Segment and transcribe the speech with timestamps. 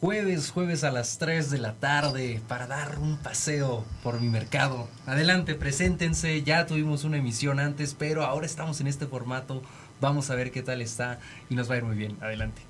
[0.00, 4.88] jueves, jueves a las 3 de la tarde para dar un paseo por mi mercado.
[5.06, 9.62] Adelante, preséntense, ya tuvimos una emisión antes, pero ahora estamos en este formato,
[10.00, 11.18] vamos a ver qué tal está
[11.50, 12.16] y nos va a ir muy bien.
[12.20, 12.62] Adelante.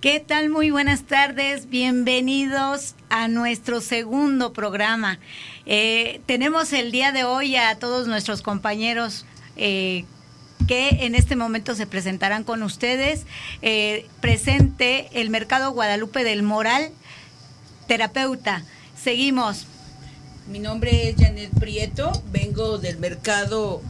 [0.00, 0.48] ¿Qué tal?
[0.48, 5.18] Muy buenas tardes, bienvenidos a nuestro segundo programa.
[5.66, 10.04] Eh, tenemos el día de hoy a todos nuestros compañeros eh,
[10.66, 13.22] que en este momento se presentarán con ustedes.
[13.62, 16.90] Eh, presente el Mercado Guadalupe del Moral,
[17.86, 18.64] terapeuta.
[19.00, 19.66] Seguimos.
[20.48, 23.82] Mi nombre es Janet Prieto, vengo del mercado,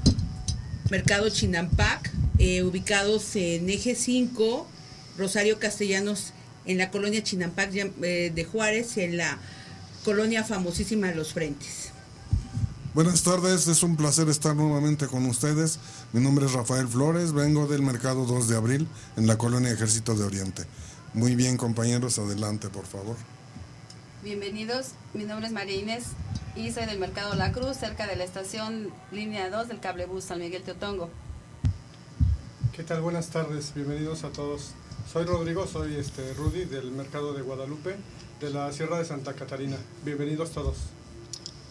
[0.90, 2.12] mercado Chinampac,
[2.64, 4.66] ubicados en Eje 5
[5.18, 6.32] Rosario Castellanos
[6.64, 9.38] en la colonia Chinampac eh, de Juárez en la
[10.04, 11.90] colonia famosísima de Los Frentes.
[12.94, 15.78] Buenas tardes, es un placer estar nuevamente con ustedes.
[16.12, 20.14] Mi nombre es Rafael Flores, vengo del mercado 2 de abril en la colonia Ejército
[20.14, 20.64] de Oriente.
[21.12, 23.16] Muy bien compañeros, adelante por favor.
[24.22, 26.04] Bienvenidos, mi nombre es María Inés
[26.56, 30.38] y soy del mercado La Cruz, cerca de la estación línea 2 del cablebús San
[30.38, 31.10] Miguel Teotongo.
[32.74, 33.02] ¿Qué tal?
[33.02, 34.72] Buenas tardes, bienvenidos a todos
[35.10, 37.96] soy Rodrigo, soy este Rudy del Mercado de Guadalupe,
[38.40, 39.78] de la Sierra de Santa Catarina.
[40.04, 40.76] Bienvenidos todos.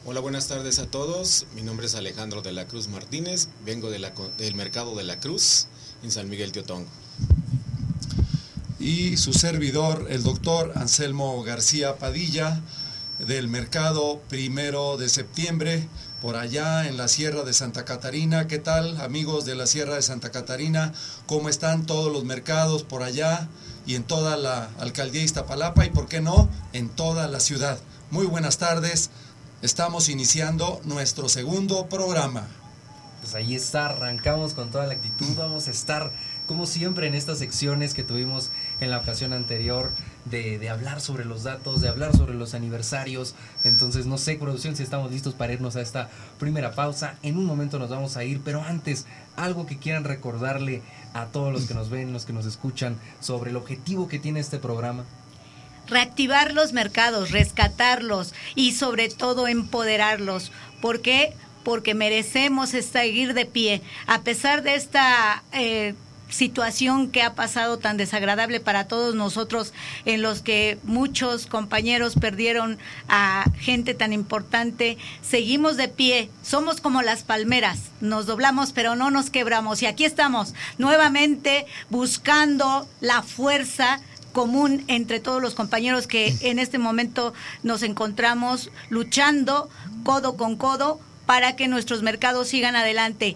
[0.09, 1.47] Hola, buenas tardes a todos.
[1.53, 3.99] Mi nombre es Alejandro de la Cruz Martínez, vengo de
[4.37, 5.67] del Mercado de la Cruz
[6.01, 6.87] en San Miguel Teotongo.
[8.79, 12.61] Y su servidor, el doctor Anselmo García Padilla,
[13.19, 15.89] del Mercado Primero de Septiembre,
[16.21, 18.47] por allá en la Sierra de Santa Catarina.
[18.47, 20.93] ¿Qué tal amigos de la Sierra de Santa Catarina?
[21.25, 23.49] ¿Cómo están todos los mercados por allá
[23.85, 27.77] y en toda la alcaldía Iztapalapa y por qué no en toda la ciudad?
[28.09, 29.09] Muy buenas tardes.
[29.63, 32.45] Estamos iniciando nuestro segundo programa.
[33.21, 36.11] Pues ahí está, arrancamos con toda la actitud, vamos a estar
[36.45, 39.89] como siempre en estas secciones que tuvimos en la ocasión anterior
[40.25, 43.33] de, hablar sobre los datos, de hablar sobre los aniversarios.
[43.63, 47.15] Entonces, no sé, producción, si estamos listos para irnos a esta primera pausa.
[47.23, 50.83] En un momento nos vamos a ir, pero antes, algo que quieran recordarle
[51.15, 54.39] a todos los que nos ven, los que nos escuchan, sobre el objetivo que tiene
[54.39, 55.03] este programa
[55.87, 60.51] reactivar los mercados, rescatarlos y sobre todo empoderarlos.
[60.81, 61.33] ¿Por qué?
[61.63, 63.81] Porque merecemos seguir de pie.
[64.05, 65.95] A pesar de esta eh,
[66.29, 69.73] situación que ha pasado tan desagradable para todos nosotros,
[70.05, 72.77] en los que muchos compañeros perdieron
[73.07, 79.11] a gente tan importante, seguimos de pie, somos como las palmeras, nos doblamos pero no
[79.11, 83.99] nos quebramos y aquí estamos nuevamente buscando la fuerza
[84.37, 87.33] común entre todos los compañeros que en este momento
[87.63, 89.67] nos encontramos luchando
[90.03, 93.35] codo con codo para que nuestros mercados sigan adelante.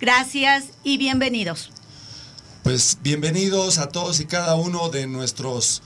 [0.00, 1.70] Gracias y bienvenidos.
[2.64, 5.82] Pues bienvenidos a todos y cada uno de nuestros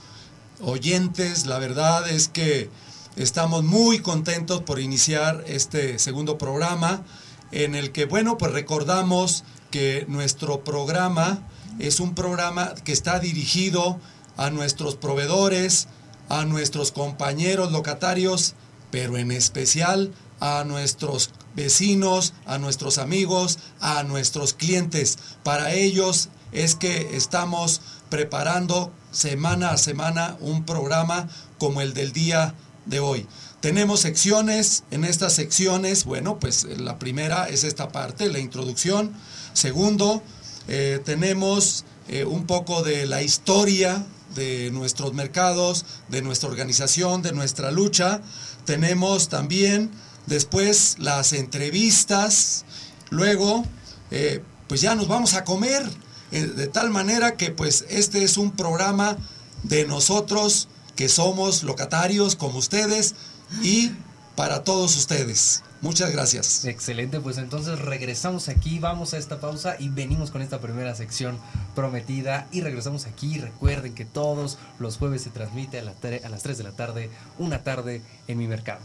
[0.59, 1.45] oyentes.
[1.45, 2.71] La verdad es que
[3.17, 7.03] estamos muy contentos por iniciar este segundo programa
[7.51, 13.99] en el que, bueno, pues recordamos que nuestro programa es un programa que está dirigido
[14.37, 15.87] a nuestros proveedores,
[16.29, 18.55] a nuestros compañeros locatarios,
[18.91, 25.17] pero en especial a nuestros vecinos, a nuestros amigos, a nuestros clientes.
[25.43, 32.55] Para ellos es que estamos preparando semana a semana un programa como el del día
[32.85, 33.27] de hoy.
[33.61, 39.13] Tenemos secciones, en estas secciones, bueno, pues la primera es esta parte, la introducción.
[39.53, 40.21] Segundo,
[40.67, 44.05] eh, tenemos eh, un poco de la historia
[44.35, 48.21] de nuestros mercados, de nuestra organización, de nuestra lucha.
[48.65, 49.91] Tenemos también
[50.25, 52.65] después las entrevistas.
[53.09, 53.65] Luego,
[54.11, 55.89] eh, pues ya nos vamos a comer.
[56.31, 59.17] Eh, de tal manera que pues este es un programa
[59.63, 63.15] de nosotros que somos locatarios como ustedes
[63.61, 63.91] y
[64.35, 65.63] para todos ustedes.
[65.81, 66.65] Muchas gracias.
[66.65, 71.37] Excelente, pues entonces regresamos aquí, vamos a esta pausa y venimos con esta primera sección
[71.75, 73.37] prometida y regresamos aquí.
[73.37, 77.63] Recuerden que todos los jueves se transmite a, a las 3 de la tarde, una
[77.63, 78.81] tarde en mi mercado.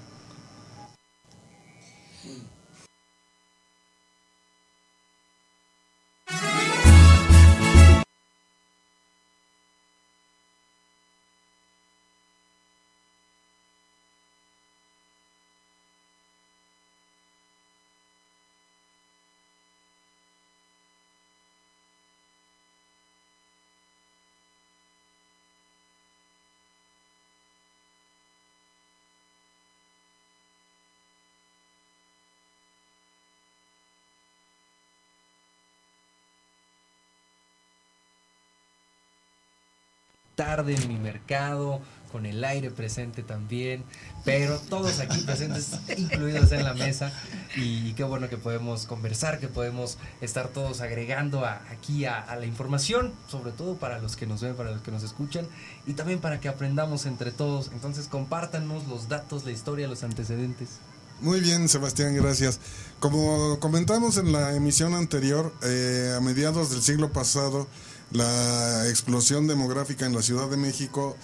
[40.40, 41.82] Tarde en mi mercado.
[42.10, 43.84] con el aire presente también,
[44.24, 47.12] pero todos aquí presentes, incluidos en la mesa.
[47.54, 52.46] Y qué bueno que podemos conversar, que podemos estar todos agregando aquí a, a, la
[52.46, 55.46] información, sobre todo para los que nos ven, para los que nos escuchan,
[55.86, 57.70] y también para que aprendamos entre todos.
[57.72, 60.80] Entonces compártanos los datos, la historia, los antecedentes.
[61.20, 62.58] Muy bien, Sebastián, gracias.
[62.98, 67.68] Como comentamos en la emisión anterior, eh, a mediados del siglo pasado,
[68.12, 71.16] la explosión demográfica en la Ciudad de México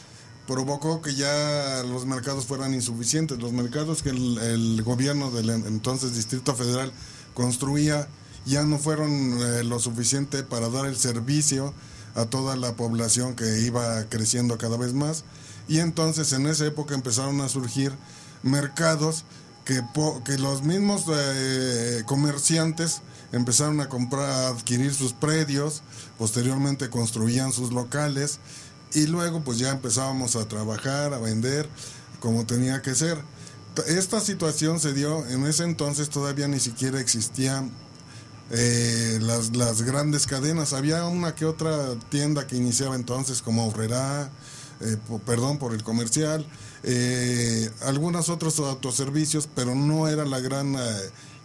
[0.46, 3.38] provocó que ya los mercados fueran insuficientes.
[3.38, 6.92] Los mercados que el, gobierno del entonces Distrito Federal
[7.34, 8.08] construía
[8.44, 11.74] ya no fueron eh, lo suficiente para dar el servicio
[12.14, 15.24] a toda la población que iba creciendo cada vez más.
[15.68, 17.92] Y entonces en esa época empezaron a surgir
[18.44, 19.24] mercados
[19.64, 19.82] que,
[20.24, 23.02] que los mismos eh, comerciantes
[23.36, 25.82] empezaron a comprar, a adquirir sus predios,
[26.18, 28.38] posteriormente construían sus locales
[28.92, 31.68] y luego pues ya empezábamos a trabajar, a vender
[32.20, 33.18] como tenía que ser.
[33.86, 37.70] Esta situación se dio, en ese entonces todavía ni siquiera existían
[38.50, 44.30] eh, las, las, grandes cadenas, había una que otra tienda que iniciaba entonces como Horrera,
[44.80, 46.46] eh, perdón por el comercial,
[46.82, 50.78] eh, algunos otros autoservicios, pero no era la gran eh,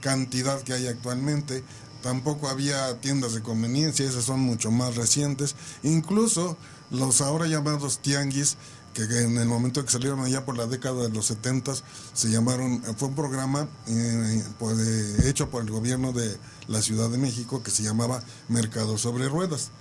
[0.01, 1.63] cantidad que hay actualmente.
[2.03, 5.55] Tampoco había tiendas de conveniencia, esas son mucho más recientes.
[5.83, 6.57] Incluso
[6.89, 8.57] los ahora llamados tianguis,
[8.93, 11.73] que en el momento que salieron allá por la década de los 70
[12.13, 16.37] se llamaron, fue un programa eh, pues, hecho por el gobierno de
[16.67, 19.71] la Ciudad de México que se llamaba Mercado sobre Ruedas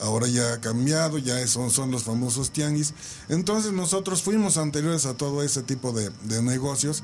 [0.00, 2.94] ahora ya ha cambiado, ya son, son los famosos tianguis.
[3.28, 6.10] Entonces nosotros fuimos anteriores a todo ese tipo de,
[6.42, 7.02] negocios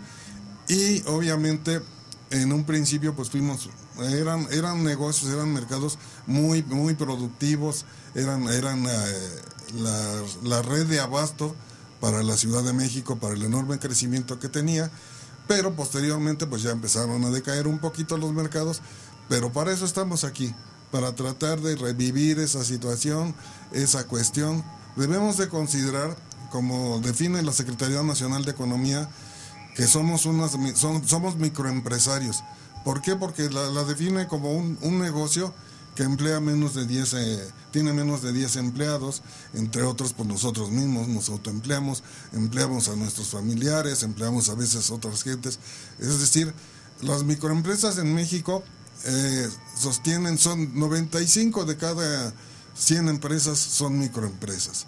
[0.69, 1.81] y obviamente
[2.31, 3.69] en un principio pues fuimos,
[4.01, 7.85] eran, eran negocios, eran mercados muy, muy productivos,
[8.15, 8.91] eran, eran eh,
[9.75, 11.55] la, la red de abasto
[12.01, 14.91] para la Ciudad de México, para el enorme crecimiento que tenía,
[15.47, 18.81] pero posteriormente pues ya empezaron a decaer un poquito los mercados,
[19.29, 20.55] pero para eso estamos aquí,
[20.91, 23.35] para tratar de revivir esa situación,
[23.73, 24.65] esa cuestión.
[24.97, 26.17] Debemos de considerar,
[26.51, 29.09] como define la Secretaría Nacional de Economía,
[29.75, 32.43] que somos, unas, somos microempresarios.
[32.85, 33.17] ¿Por qué?
[33.17, 35.53] Porque la, define como un, negocio
[35.95, 39.23] que emplea menos de 10, eh, tiene menos de 10 empleados,
[39.55, 42.03] entre otros por pues nosotros mismos nos autoempleamos,
[42.33, 45.59] empleamos a nuestros familiares, empleamos a veces a otras gentes.
[45.99, 46.55] Es decir,
[47.03, 48.63] las microempresas en México
[49.05, 52.33] eh, sostienen, son 95 de cada
[52.75, 54.87] 100 empresas son microempresas.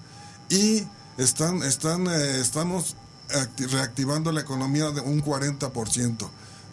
[0.49, 0.85] Y
[1.19, 2.97] están, están, eh, estamos
[3.59, 6.29] reactivando la economía de un 40%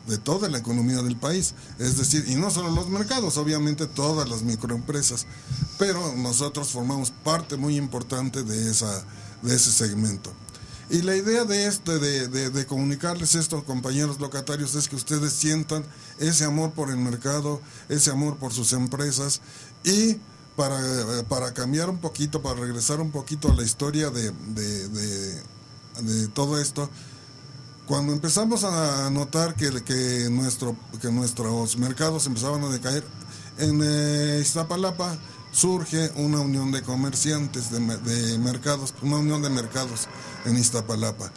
[0.08, 1.54] de toda la economía del país.
[1.78, 5.26] Es decir, y no solo los mercados, obviamente todas las microempresas,
[5.78, 9.04] pero nosotros formamos parte muy importante de, esa,
[9.42, 10.34] de ese segmento.
[10.90, 15.86] Y la idea de, este, de, de, comunicarles esto, compañeros locatarios, es que ustedes sientan
[16.18, 19.40] ese amor por el mercado, ese amor por sus empresas
[19.84, 20.18] y
[20.56, 20.80] para,
[21.30, 25.44] para cambiar un poquito, para regresar un poquito a la historia de, de
[26.34, 26.90] todo esto,
[27.88, 33.04] cuando empezamos a notar que, que, nuestro, que nuestros mercados empezaban a decaer,
[33.58, 35.18] en eh, Iztapalapa
[35.52, 37.80] surge una unión de comerciantes de,
[38.38, 40.08] mercados, una unión de mercados
[40.46, 41.32] en Iztapalapa.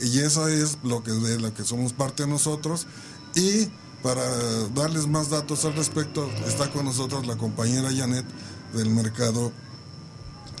[0.00, 2.86] Y eso es lo que, de lo que somos parte nosotros.
[3.34, 3.68] Y
[4.02, 4.22] para
[4.68, 8.24] darles más datos al respecto, está con nosotros la compañera Janet
[8.72, 9.52] del mercado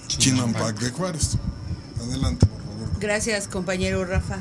[0.08, 1.36] Chinampac de Juárez.
[2.02, 2.57] Adelante.
[3.00, 4.40] Gracias, compañero Rafa.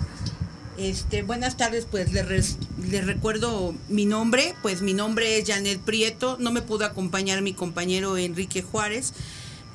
[0.79, 2.57] Este, buenas tardes, pues les,
[3.05, 8.17] recuerdo mi nombre, pues mi nombre es Janet Prieto, no me pudo acompañar mi compañero
[8.17, 9.13] Enrique Juárez.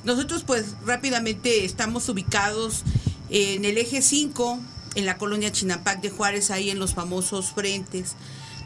[0.03, 2.83] Nosotros pues rápidamente estamos ubicados
[3.29, 4.59] en el eje 5,
[4.95, 8.15] en la colonia Chinapac de Juárez, ahí en los famosos frentes.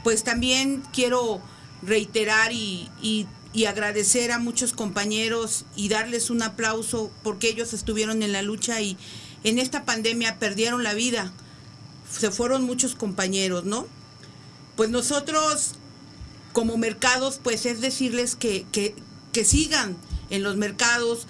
[0.04, 1.42] Pues también quiero
[1.84, 2.90] reiterar y,
[3.54, 8.82] y agradecer a muchos compañeros y darles un aplauso porque ellos estuvieron en la lucha
[8.82, 8.98] y
[9.44, 11.32] en esta pandemia perdieron la vida
[12.12, 13.88] se fueron muchos compañeros, ¿no?
[14.76, 15.72] Pues nosotros
[16.54, 18.96] como mercados, pues es decirles que, que,
[19.32, 19.98] que sigan
[20.30, 21.28] en los mercados,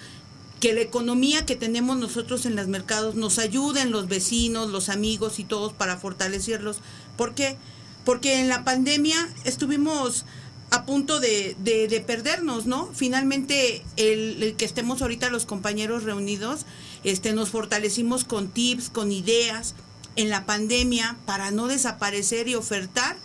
[0.60, 5.38] que la economía que tenemos nosotros en los mercados nos ayuden los vecinos, los amigos
[5.38, 6.78] y todos para fortalecerlos.
[7.16, 7.56] ¿Por qué?
[8.04, 10.24] Porque en la pandemia estuvimos
[10.70, 12.90] a punto de, de, perdernos, ¿no?
[12.94, 16.66] Finalmente, el, el, que estemos ahorita los compañeros reunidos,
[17.04, 19.74] este, nos fortalecimos con tips, con ideas,
[20.16, 23.16] en la pandemia para no desaparecer y ofertar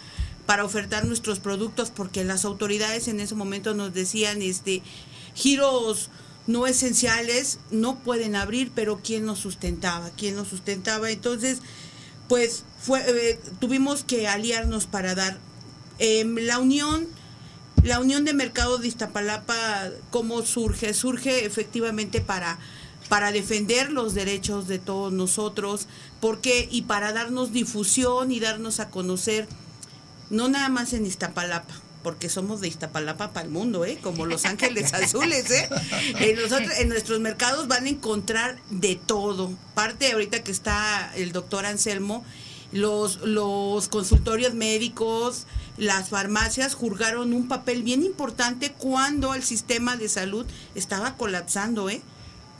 [0.45, 4.83] para ofertar nuestros productos porque las autoridades en ese momento nos decían este
[5.33, 6.11] giros
[6.45, 10.11] no esenciales no pueden abrir, pero ¿quién nos sustentaba?
[10.11, 11.09] ¿Quién nos sustentaba?
[11.09, 11.59] Entonces,
[12.27, 15.39] pues fue, eh, tuvimos que aliarnos para dar
[15.99, 17.07] em, la unión.
[17.83, 20.93] La Unión de Mercado de Iztapalapa, ¿cómo surge?
[20.93, 22.57] Surge efectivamente para,
[23.09, 25.87] para defender los derechos de todos nosotros,
[26.21, 29.49] porque y para darnos difusión y darnos a conocer,
[30.29, 31.73] no nada más en Iztapalapa,
[32.03, 33.99] porque somos de Iztapalapa para el mundo, ¿eh?
[34.01, 35.51] como Los Ángeles Azules.
[35.51, 35.67] ¿eh?
[36.19, 39.51] En, nosotros, en nuestros mercados van a encontrar de todo.
[39.73, 42.23] Parte ahorita que está el doctor Anselmo,
[42.73, 45.45] los, los consultorios médicos,
[45.77, 52.01] las farmacias jugaron un papel bien importante cuando el sistema de salud estaba colapsando, ¿eh?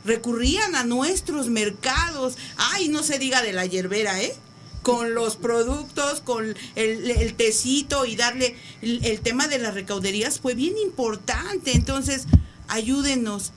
[0.05, 2.37] Recurrían a nuestros mercados.
[2.57, 4.35] Ay, no se diga de la hierbera, ¿eh?
[4.83, 10.55] con los productos, con el, tecito y darle el, el, tema de las recauderías fue
[10.55, 11.71] bien importante.
[11.71, 12.25] Entonces,
[12.67, 13.53] ayúdenos.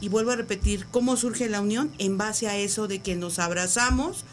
[0.00, 1.92] Y vuelvo a repetir, ¿cómo surge la unión?
[1.98, 4.24] En base a eso de que nos abrazamos,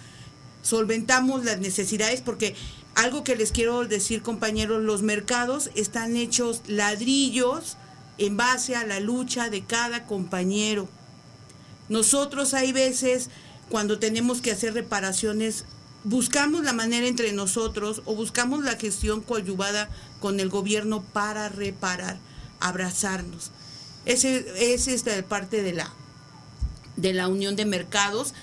[0.61, 2.55] solventamos las necesidades, porque
[2.95, 7.77] algo que les quiero decir, compañeros, los mercados están hechos ladrillos
[8.17, 10.87] en base a la lucha de cada compañero.
[11.89, 13.29] Nosotros hay veces
[13.69, 15.65] cuando tenemos que hacer reparaciones
[16.03, 19.89] buscamos la manera entre nosotros o buscamos la gestión coadyuvada
[20.19, 22.17] con el gobierno para reparar,
[22.59, 23.51] abrazarnos.
[24.05, 25.91] Ese, ese es parte de la,
[26.95, 28.33] de la unión de mercados.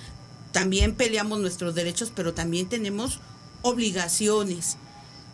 [0.52, 3.21] También peleamos nuestros derechos, pero también tenemos
[3.62, 4.76] obligaciones.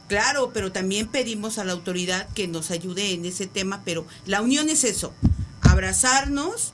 [0.08, 4.42] Claro, pero también pedimos a la autoridad que nos ayude en ese tema, pero la
[4.42, 5.14] unión es eso,
[5.62, 6.72] abrazarnos,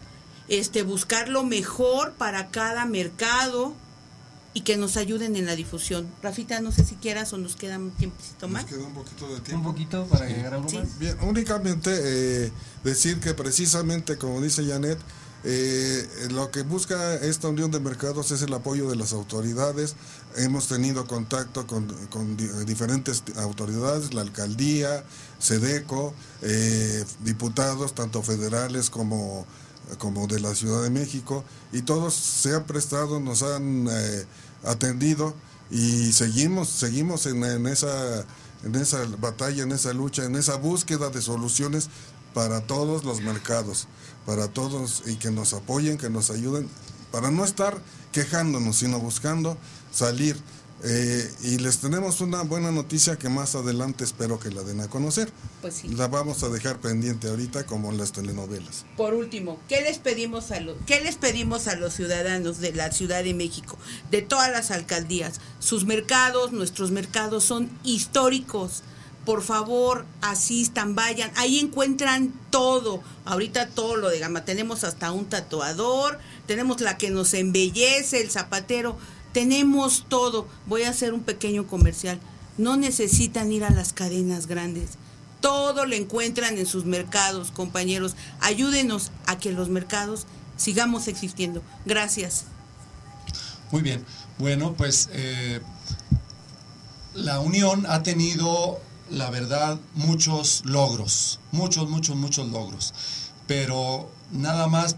[0.48, 3.76] este, buscar lo mejor para cada mercado,
[4.52, 6.08] y que nos ayuden en la difusión.
[6.22, 8.62] Rafita, no sé si quieras o nos queda un tiempecito más.
[8.62, 9.68] Nos queda un poquito de tiempo.
[9.68, 10.34] Un poquito para sí.
[10.34, 10.78] llegar a algo sí.
[10.78, 10.98] más.
[10.98, 14.98] Bien, únicamente eh, decir que precisamente, como dice Janet,
[15.44, 19.96] eh, lo que busca esta unión de mercados es el apoyo de las autoridades.
[20.36, 21.86] Hemos tenido contacto con,
[22.66, 25.04] diferentes autoridades, la alcaldía,
[25.38, 29.46] SEDECO, eh, diputados, tanto federales como
[29.98, 34.24] como de la Ciudad de México, y todos se han prestado, nos han eh,
[34.64, 35.34] atendido
[35.70, 38.24] y seguimos, seguimos en, esa,
[38.64, 41.88] en esa batalla, en esa lucha, en esa búsqueda de soluciones
[42.34, 43.88] para todos los mercados,
[44.30, 46.68] para todos y que nos apoyen, que nos ayuden,
[47.10, 47.82] para no estar
[48.12, 49.58] quejándonos, sino buscando
[49.90, 50.36] salir.
[50.84, 54.86] Eh, y les tenemos una buena noticia que más adelante espero que la den a
[54.88, 55.32] conocer.
[55.62, 55.88] Pues sí.
[55.88, 58.86] La vamos a dejar pendiente ahorita como las telenovelas.
[58.96, 62.92] Por último, ¿qué les pedimos a los qué les pedimos a los ciudadanos de la
[62.92, 63.78] Ciudad de México,
[64.12, 65.40] de todas las alcaldías?
[65.58, 68.84] Sus mercados, nuestros mercados son históricos.
[69.24, 71.30] Por favor, asistan, vayan.
[71.36, 73.02] Ahí encuentran todo.
[73.24, 74.44] Ahorita todo lo de gama.
[74.44, 78.96] Tenemos hasta un tatuador, tenemos la que nos embellece, el zapatero
[79.32, 80.46] tenemos todo.
[80.66, 82.18] Voy a hacer un pequeño comercial.
[82.58, 84.90] No necesitan ir a las cadenas grandes.
[85.40, 88.16] Todo lo encuentran en sus mercados, compañeros.
[88.40, 91.62] Ayúdenos a que los mercados sigamos existiendo.
[91.86, 92.44] Gracias.
[93.70, 94.04] Muy bien.
[94.38, 95.60] Bueno, pues eh,
[97.14, 101.40] la Unión ha tenido, la verdad, muchos logros.
[101.52, 102.94] Muchos, muchos, muchos logros.
[103.46, 104.96] Pero nada más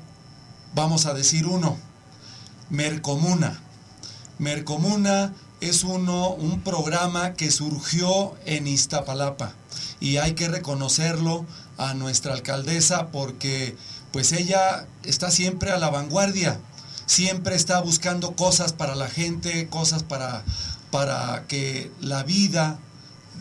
[0.74, 1.78] vamos a decir uno.
[2.70, 3.60] Mercomuna.
[4.38, 9.54] Mercomuna es uno, un programa que surgió en Iztapalapa
[10.00, 11.46] y hay que reconocerlo
[11.78, 13.76] a nuestra alcaldesa porque
[14.10, 16.60] pues ella está siempre a la vanguardia,
[17.06, 20.42] siempre está buscando cosas para la gente, cosas para,
[20.90, 22.78] para que la vida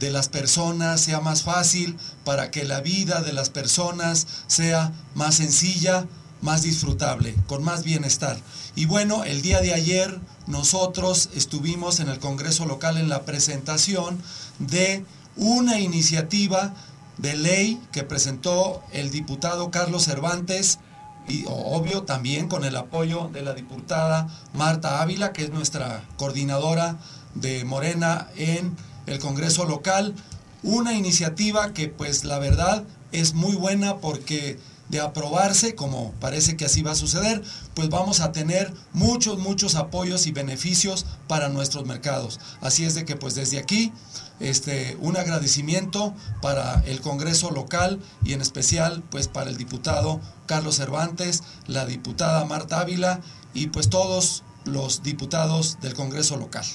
[0.02, 5.36] de las personas sea más fácil, para que la vida de las personas sea más
[5.36, 6.08] sencilla,
[6.42, 8.38] más disfrutable, con más bienestar.
[8.76, 14.20] Y bueno, el día de ayer nosotros estuvimos en el Congreso local en la presentación
[14.58, 15.06] de
[15.38, 16.74] una iniciativa
[17.20, 20.80] de ley que presentó el diputado Carlos Cervantes
[21.28, 26.98] y obvio también con el apoyo de la diputada Marta Ávila, que es nuestra coordinadora
[27.36, 30.16] de Morena en el Congreso local.
[30.64, 34.60] Una iniciativa que pues la verdad es muy buena porque
[34.92, 37.42] de aprobarse, como parece que así va a suceder,
[37.74, 42.42] pues vamos a tener muchos, muchos apoyos y beneficios para nuestros mercados.
[42.60, 43.94] Así es de que pues desde aquí,
[44.42, 50.76] este, un agradecimiento para el Congreso local y en especial pues para el diputado Carlos
[50.76, 53.22] Cervantes, la diputada Marta Ávila
[53.54, 56.66] y pues todos los diputados del Congreso local.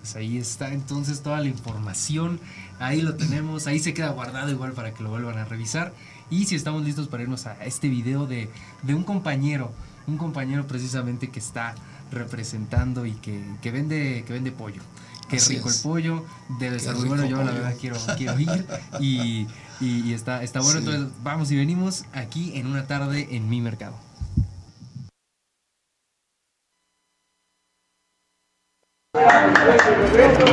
[0.00, 2.40] Pues ahí está entonces toda la información,
[2.78, 5.92] ahí lo tenemos, ahí se queda guardado igual para que lo vuelvan a revisar.
[6.30, 8.48] y si estamos listos para irnos a este video de,
[8.82, 9.72] de un compañero,
[10.06, 11.74] un compañero precisamente que está
[12.12, 14.80] representando y que, que vende, que vende pollo.
[15.28, 15.76] Qué Así rico es.
[15.76, 16.24] el pollo,
[16.58, 17.54] debe muy bueno, yo la pollo.
[17.54, 18.66] verdad quiero, quiero ir
[19.00, 19.46] y,
[19.80, 20.86] y- y está, está bueno, Sí.
[20.86, 23.94] entonces vamos y venimos aquí en una tarde en mi mercado.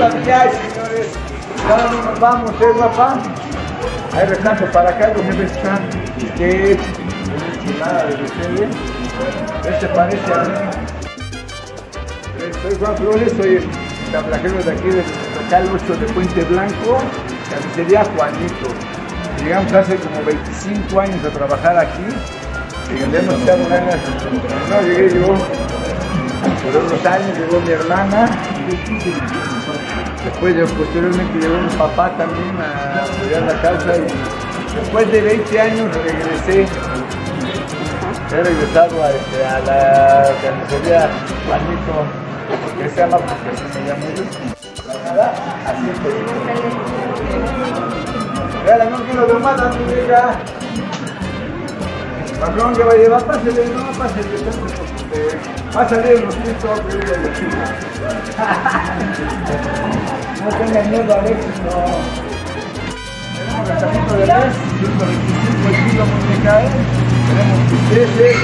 [0.08, 1.08] Hay, señores.
[2.06, 3.18] Nos vamos, ¿eh, papá?
[4.14, 5.80] Hay retrato para acá, los están.
[6.38, 6.78] Que es
[7.60, 8.70] enchilada de ustedes.
[9.68, 10.54] Este parece a mí.
[12.40, 15.04] Eh, Soy Juan Flores, soy el tablajero de aquí del
[15.44, 17.00] local 8 de Puente Blanco,
[17.50, 18.70] carnicería Juanito.
[19.44, 22.06] Llegamos hace como 25 años a trabajar aquí.
[22.96, 23.98] Y le hemos echado ganas.
[24.70, 25.28] No llegué yo,
[26.64, 28.30] por unos años llegó mi hermana.
[30.24, 33.96] Después, de- posteriormente llegó mi papá también a apoyar la causa.
[33.98, 36.68] Y después de 20 años regresé.
[38.30, 41.10] He regresado a, este, a la carnicería
[41.48, 41.96] Juanito,
[42.78, 44.28] que se llama porque así se llama ellos.
[45.66, 45.98] Así es.
[48.66, 50.36] Véala, no quiero de más, amiga.
[52.40, 53.24] Patrón, que va a llevar?
[53.26, 55.40] Pásale, no, pásale, pásale,
[56.38, 57.70] pisos, que digo, los chicos.
[60.44, 61.70] No tengan miedo al éxito.
[63.38, 66.70] Tenemos lanzamiento de res, 125 el kilo muñeca, ¿eh?
[67.28, 68.38] Tenemos pisteces,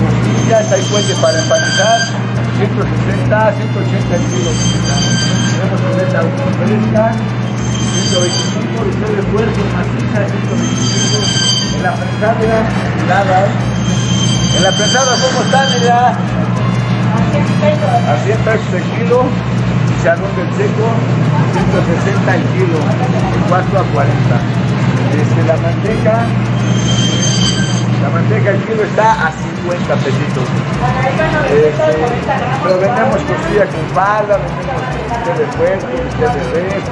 [0.00, 2.00] costillas, hay puente para empanizar,
[2.56, 4.94] 160, 180 el kilo muñeca.
[5.52, 6.20] Tenemos chuleta
[6.64, 7.12] fresca,
[8.08, 11.28] 125, y de fuerza, maciza, 125.
[11.76, 12.56] En la prensada,
[13.08, 13.52] nada, ¿eh?
[14.56, 16.16] En la prensada, ¿cómo están, ya?
[17.64, 19.24] A 100 pesos el kilo,
[19.88, 20.84] chicharrón del seco,
[21.52, 24.64] 160 el kilo, de 4 a 40.
[25.14, 26.26] Este, la manteca,
[28.02, 30.44] la manteca el kilo está a 50 pesitos.
[31.48, 31.94] Este,
[32.62, 36.84] pero vendemos costilla con falda, vendemos bistec de puerco, bistec de res,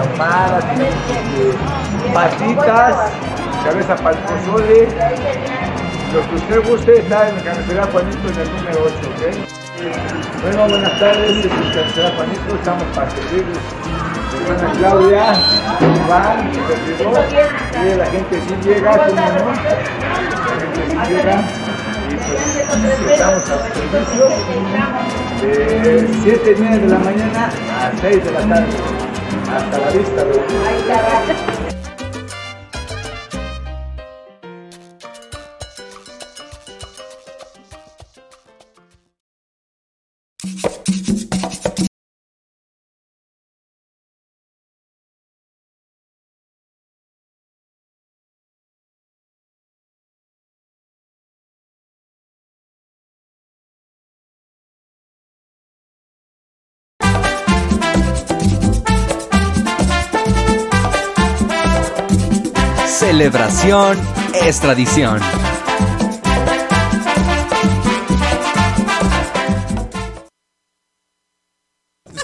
[0.00, 2.96] ahumada, tenemos este, patitas,
[3.64, 4.88] cabeza para el pozole.
[6.12, 9.67] Lo que usted guste está en la carretera Juanito en el número 8, ¿ok?
[9.78, 13.58] Bueno, buenas tardes, estamos para servirles.
[14.48, 15.34] Hermana Claudia,
[16.04, 19.14] Iván, y la gente sí llega, ¿cómo no?
[19.14, 19.54] La
[20.58, 21.36] gente sí llega.
[22.08, 24.24] Y pues estamos a servicio
[25.42, 28.66] de 7 y media de la mañana a 6 de la tarde.
[29.54, 31.67] Hasta la vista, bro.
[63.18, 63.98] Celebración
[64.44, 65.20] es tradición.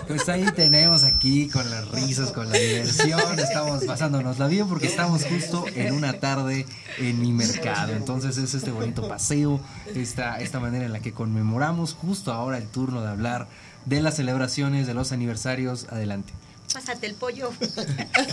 [0.06, 5.24] Pues ahí tenemos aquí con las risas, con la diversión, estamos pasándonosla bien porque estamos
[5.24, 6.64] justo en una tarde
[6.98, 7.92] en mi mercado.
[7.92, 9.58] Entonces es este bonito paseo,
[9.96, 13.48] esta, esta manera en la que conmemoramos justo ahora el turno de hablar
[13.84, 15.88] de las celebraciones, de los aniversarios.
[15.90, 16.32] Adelante.
[16.74, 17.52] Pásate el pollo.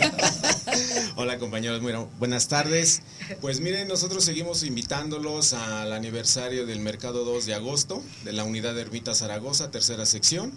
[1.15, 3.03] Hola compañeros, bueno, buenas tardes.
[3.39, 8.73] Pues miren, nosotros seguimos invitándolos al aniversario del Mercado 2 de agosto de la unidad
[8.73, 10.51] de Ermita Zaragoza, tercera sección.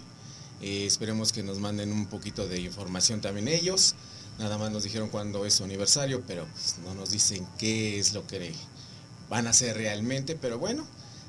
[0.63, 3.93] Eh, esperemos que nos manden un poquito de información también ellos.
[4.39, 8.13] Nada más nos dijeron cuándo es su aniversario, pero pues, no nos dicen qué es
[8.13, 8.51] lo que
[9.29, 10.35] van a hacer realmente.
[10.35, 10.87] Pero bueno,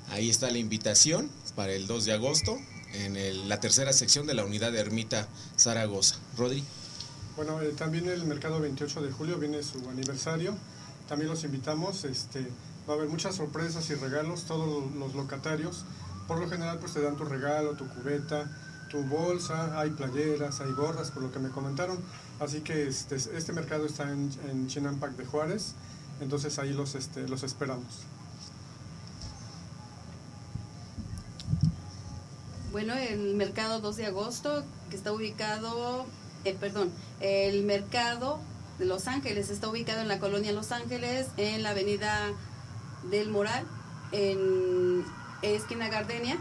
[0.08, 2.58] ahí está la invitación para el 2 de agosto
[3.04, 6.16] en la tercera sección de la unidad de Ermita Zaragoza.
[6.36, 6.64] Rodri.
[7.36, 10.54] Bueno, eh, también el mercado 28 de julio viene su aniversario.
[11.06, 12.04] También los invitamos.
[12.04, 12.40] Este,
[12.88, 14.44] va a haber muchas sorpresas y regalos.
[14.44, 15.84] Todos los locatarios,
[16.26, 18.50] por lo general, pues te dan tu regalo, tu cubeta,
[18.90, 19.78] tu bolsa.
[19.78, 21.98] Hay playeras, hay gorras, por lo que me comentaron.
[22.40, 25.74] Así que este, este mercado está en, en Chinampac de Juárez.
[26.20, 28.06] Entonces ahí los, este, los esperamos.
[32.72, 36.06] Bueno, el mercado 2 de agosto, que está ubicado,
[36.44, 38.38] eh, perdón, el mercado
[38.78, 42.32] de Los Ángeles está ubicado en la colonia Los Ángeles, en la avenida
[43.10, 43.64] del Moral,
[44.12, 45.04] en
[45.42, 46.38] esquina Gardenia.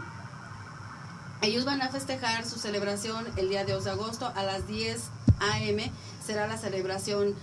[1.42, 5.00] Ellos van a festejar su celebración el día 2 de agosto a las 10
[5.38, 5.90] a.m.
[6.24, 7.34] Será la celebración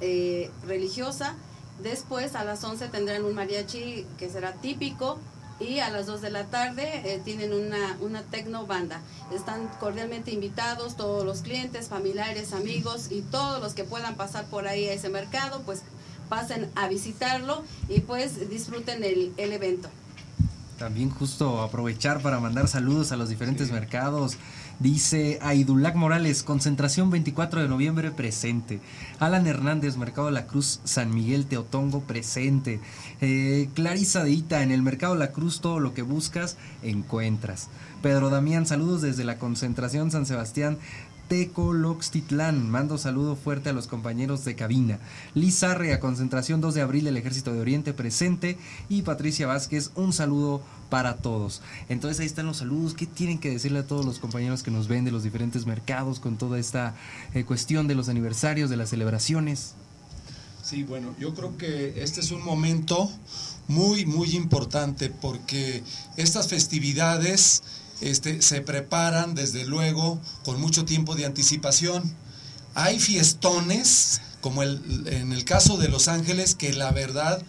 [0.00, 1.36] eh, religiosa
[1.82, 5.18] Después a las 11 tendrán un mariachi que será típico
[5.62, 9.00] y a las 2 de la tarde eh, tienen una, una tecno banda.
[9.32, 14.66] Están cordialmente invitados todos los clientes, familiares, amigos y todos los que puedan pasar por
[14.66, 15.82] ahí a ese mercado, pues
[16.28, 19.88] pasen a visitarlo y pues disfruten el, el evento.
[20.78, 24.36] También justo aprovechar para mandar saludos a los diferentes mercados.
[24.82, 28.80] Dice Aidulac Morales, concentración 24 de noviembre presente.
[29.20, 32.80] Alan Hernández, Mercado La Cruz, San Miguel Teotongo presente.
[33.20, 37.68] Eh, Clarisa Deita, en el Mercado La Cruz todo lo que buscas encuentras.
[38.02, 40.78] Pedro Damián, saludos desde la concentración San Sebastián
[41.32, 42.68] Tecoloxtitlán.
[42.68, 44.98] Mando saludo fuerte a los compañeros de cabina.
[45.32, 48.58] Liz Arre, a concentración 2 de abril del Ejército de Oriente presente.
[48.90, 51.62] Y Patricia Vázquez, un saludo para todos.
[51.88, 52.92] Entonces ahí están los saludos.
[52.92, 56.20] ¿Qué tienen que decirle a todos los compañeros que nos ven de los diferentes mercados
[56.20, 56.96] con toda esta
[57.32, 59.72] eh, cuestión de los aniversarios, de las celebraciones?
[60.62, 63.10] Sí, bueno, yo creo que este es un momento
[63.68, 65.82] muy, muy importante porque
[66.18, 67.62] estas festividades
[68.02, 72.14] este, se preparan desde luego con mucho tiempo de anticipación.
[72.74, 77.42] Hay fiestones, como en el caso de Los Ángeles, que la verdad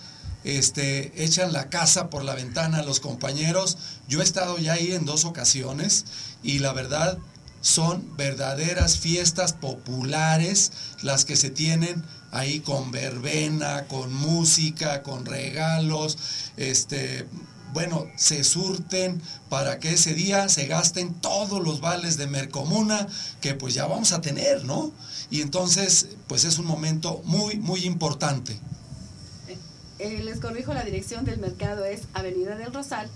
[0.44, 3.78] este, echan la casa por la ventana a los compañeros.
[4.08, 6.06] Yo he estado ya ahí en dos ocasiones
[6.44, 7.18] y la verdad
[7.62, 16.18] son verdaderas fiestas populares las que se tienen ahí con verbena, con música, con regalos,
[16.58, 17.26] este,
[17.74, 23.08] bueno, se surten para que ese día se gasten todos los vales de Mercomuna
[23.42, 24.92] que pues ya vamos a tener, ¿no?
[25.30, 28.60] Y entonces, pues es un momento muy, muy importante.
[30.00, 33.10] Eh, les corrijo, la dirección del mercado es Avenida del Rosal,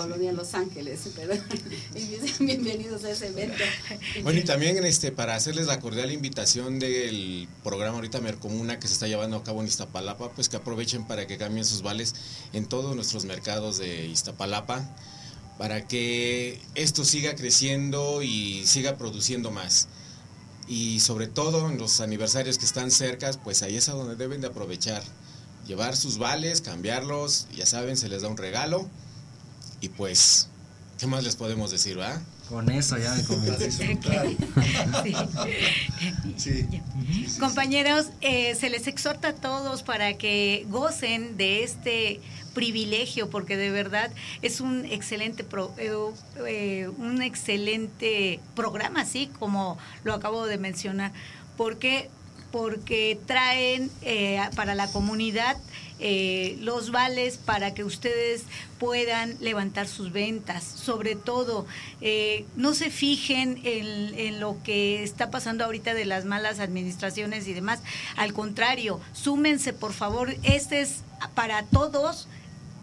[0.00, 1.00] Colonia Los Ángeles.
[1.16, 1.34] Pero,
[2.40, 3.62] bienvenidos a ese evento.
[4.22, 8.94] Bueno, y también este, para hacerles la cordial invitación del programa ahorita Mercomuna que se
[8.94, 12.14] está llevando a cabo en Iztapalapa, pues que aprovechen para que cambien sus vales
[12.52, 14.88] en todos nuestros mercados de Iztapalapa
[15.58, 19.88] para que esto siga creciendo y siga produciendo más.
[20.66, 24.40] Y sobre todo en los aniversarios que están cerca, pues ahí es a donde deben
[24.40, 25.02] de aprovechar.
[25.66, 28.88] Llevar sus vales, cambiarlos, ya saben, se les da un regalo.
[29.80, 30.48] Y pues,
[30.98, 32.20] ¿qué más les podemos decir, va?
[32.48, 33.98] Con eso ya me convencí.
[36.36, 36.66] Sí.
[37.38, 42.20] Compañeros, eh, se les exhorta a todos para que gocen de este
[42.54, 44.10] privilegio porque de verdad
[44.42, 45.92] es un excelente pro, eh,
[46.46, 51.12] eh, un excelente programa así como lo acabo de mencionar
[51.56, 52.10] porque
[52.50, 55.56] porque traen eh, para la comunidad
[56.00, 58.44] eh, los vales para que ustedes
[58.78, 60.64] puedan levantar sus ventas.
[60.64, 61.66] Sobre todo,
[62.00, 67.46] eh, no se fijen en, en, lo que está pasando ahorita de las malas administraciones
[67.46, 67.80] y demás.
[68.16, 70.34] Al contrario, súmense, por favor.
[70.42, 71.02] Este es
[71.34, 72.28] para todos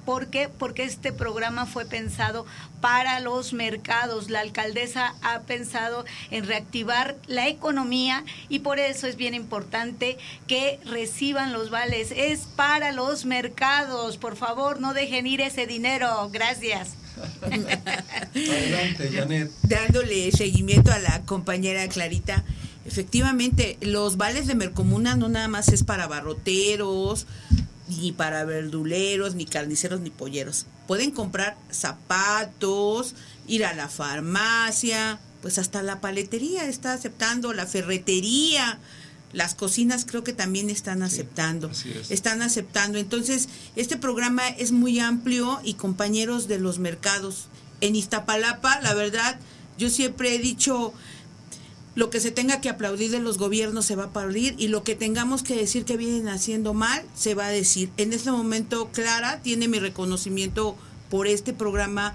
[0.08, 0.48] ¿Por qué?
[0.48, 2.46] Porque este programa fue pensado
[2.80, 4.30] para los mercados.
[4.30, 10.18] La alcaldesa ha pensado en reactivar la economía y por eso es bien importante
[10.48, 12.14] que reciban los vales.
[12.16, 14.16] Es para los mercados.
[14.16, 16.30] Por favor, no dejen ir ese dinero.
[16.32, 16.92] Gracias.
[17.44, 19.52] Adelante, Janet.
[19.64, 22.46] Dándole seguimiento a la compañera Clarita.
[22.86, 27.28] Efectivamente, los vales de Mercomuna no nada más es para barroteros,
[27.88, 30.66] ni para verduleros, ni carniceros, ni polleros.
[30.88, 33.16] Pueden comprar zapatos,
[33.48, 38.80] ir a la farmacia, pues hasta la paletería está aceptando, la ferretería,
[39.34, 41.74] las cocinas creo que también están aceptando.
[41.74, 42.12] Sí, es.
[42.12, 42.98] Están aceptando.
[42.98, 47.48] Entonces, este programa es muy amplio y compañeros de los mercados.
[47.82, 49.40] En Iztapalapa, la verdad,
[49.78, 50.94] yo siempre he dicho,
[51.98, 54.84] lo que se tenga que aplaudir de los gobiernos se va a aplaudir y lo
[54.84, 57.90] que tengamos que decir que vienen haciendo mal se va a decir.
[57.98, 60.76] En este momento Clara tiene mi reconocimiento
[61.10, 62.14] por este programa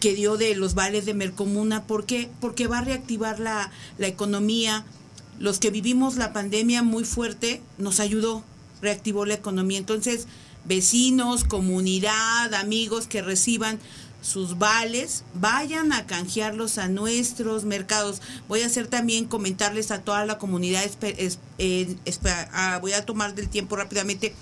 [0.00, 1.84] que dio de los vales de Mercomuna.
[1.84, 2.28] ¿Por qué?
[2.40, 4.84] Porque va a reactivar la, la economía.
[5.38, 8.42] Los que vivimos la pandemia muy fuerte nos ayudó,
[8.82, 9.78] reactivó la economía.
[9.78, 10.26] Entonces,
[10.64, 13.78] vecinos, comunidad, amigos que reciban
[14.26, 18.20] sus vales, vayan a canjearlos a nuestros mercados.
[18.48, 21.96] Voy a hacer también comentarles a toda la comunidad, eh,
[22.52, 24.34] ah, voy a tomar del tiempo rápidamente,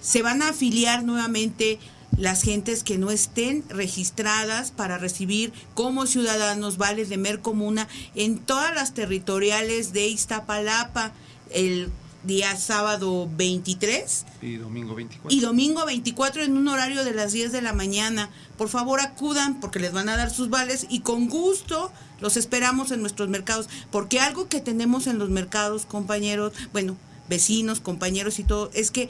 [0.00, 1.78] se van a afiliar nuevamente
[2.16, 8.74] las gentes que no estén registradas para recibir como ciudadanos vales de Mercomuna en todas
[8.74, 11.12] las territoriales de Iztapalapa.
[11.50, 11.90] El
[12.24, 15.36] día sábado 23 y domingo 24.
[15.36, 18.30] Y domingo 24 en un horario de las 10 de la mañana.
[18.56, 22.90] Por favor acudan porque les van a dar sus vales y con gusto los esperamos
[22.90, 23.68] en nuestros mercados.
[23.90, 26.96] Porque algo que tenemos en los mercados, compañeros, bueno,
[27.28, 29.08] vecinos, compañeros y todo, es que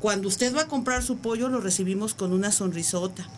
[0.00, 3.28] cuando usted va a comprar su pollo lo recibimos con una sonrisota.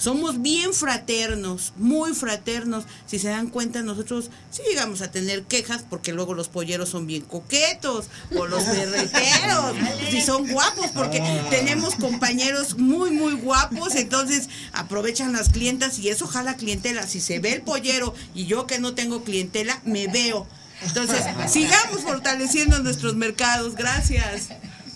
[0.00, 2.84] Somos bien fraternos, muy fraternos.
[3.06, 7.06] Si se dan cuenta, nosotros sí llegamos a tener quejas porque luego los polleros son
[7.06, 9.74] bien coquetos o los berreteros,
[10.10, 16.26] si son guapos, porque tenemos compañeros muy, muy guapos, entonces aprovechan las clientas y eso
[16.26, 17.06] jala clientela.
[17.06, 20.46] Si se ve el pollero y yo que no tengo clientela, me veo.
[20.80, 23.74] Entonces, sigamos fortaleciendo nuestros mercados.
[23.74, 24.48] Gracias.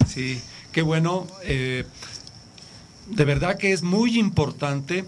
[0.09, 0.41] Sí,
[0.73, 1.27] qué bueno.
[1.43, 1.85] eh,
[3.07, 5.05] de verdad que es muy importante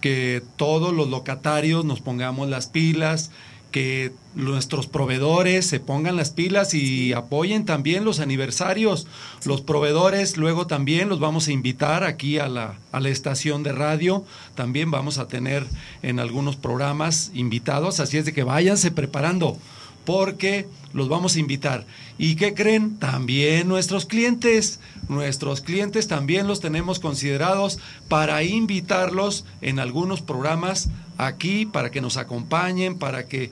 [0.00, 3.30] que todos los locatarios nos pongamos las pilas,
[3.70, 9.06] que nuestros proveedores se pongan las pilas y apoyen también los aniversarios.
[9.44, 13.72] Los proveedores luego también los vamos a invitar aquí a la, a la estación de
[13.72, 14.24] radio.
[14.54, 15.66] También vamos a tener
[16.02, 19.56] en algunos programas invitados, así es de que váyanse preparando
[20.04, 21.86] porque los vamos a invitar.
[22.18, 22.98] ¿Y qué creen?
[22.98, 24.80] También nuestros clientes.
[25.08, 30.88] Nuestros clientes también los tenemos considerados para invitarlos en algunos programas
[31.18, 33.50] aquí, para que nos acompañen, para que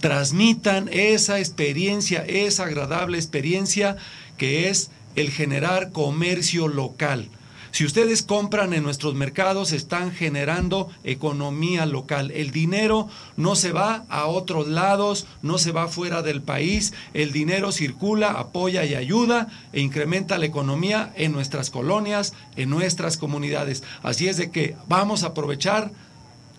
[0.00, 3.96] transmitan esa experiencia, esa agradable experiencia
[4.36, 7.28] que es el generar comercio local.
[7.72, 12.30] Si ustedes compran en nuestros mercados, están generando economía local.
[12.32, 13.08] El dinero
[13.38, 16.92] no se va a otros lados, no se va fuera del país.
[17.14, 23.16] El dinero circula, apoya y ayuda e incrementa la economía en nuestras colonias, en nuestras
[23.16, 23.82] comunidades.
[24.02, 25.92] Así es de que vamos a aprovechar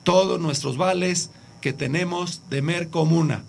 [0.03, 1.29] todos nuestros vales
[1.61, 3.43] que tenemos de Mercomuna.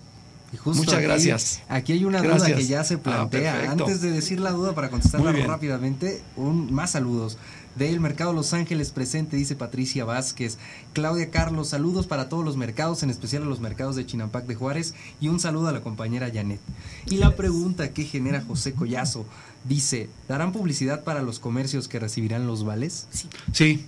[0.54, 1.62] Y justo Muchas aquí- gracias.
[1.68, 3.72] Aquí hay una duda que ya se Ah, plantea.
[3.72, 7.38] Antes de decir la duda, para contestarla rápidamente, un, más saludos.
[7.74, 10.58] Del Mercado Los Ángeles presente, dice Patricia Vázquez.
[10.92, 14.54] Claudia Carlos, saludos para todos los mercados, en especial a los mercados de Chinampac de
[14.54, 14.94] Juárez.
[15.20, 16.60] Y un saludo a la compañera Janet.
[17.06, 19.26] Y la pregunta que genera José Collazo
[19.64, 23.08] dice: ¿darán publicidad para los comercios que recibirán los vales?
[23.10, 23.28] Sí.
[23.52, 23.84] Sí,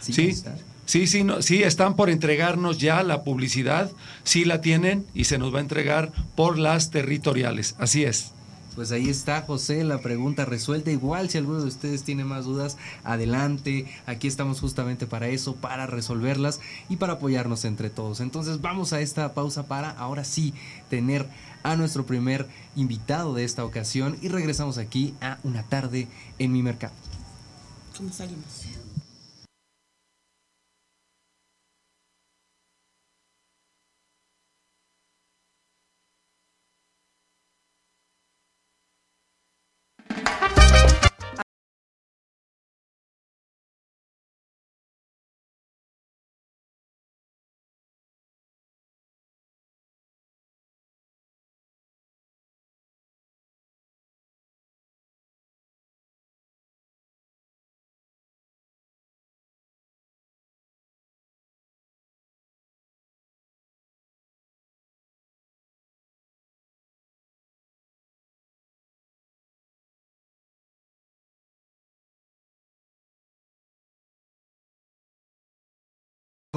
[0.00, 0.42] Sí, sí.
[0.88, 3.92] Sí, sí, no, sí, están por entregarnos ya la publicidad,
[4.24, 8.32] sí la tienen y se nos va a entregar por las territoriales, así es.
[8.74, 10.92] Pues ahí está, José, la pregunta resuelta.
[10.92, 13.86] Igual, si alguno de ustedes tiene más dudas, adelante.
[14.06, 18.20] Aquí estamos justamente para eso, para resolverlas y para apoyarnos entre todos.
[18.20, 20.54] Entonces, vamos a esta pausa para ahora sí
[20.88, 21.26] tener
[21.64, 22.46] a nuestro primer
[22.76, 26.06] invitado de esta ocasión y regresamos aquí a una tarde
[26.38, 26.94] en mi mercado.
[27.96, 28.44] ¿Cómo salimos?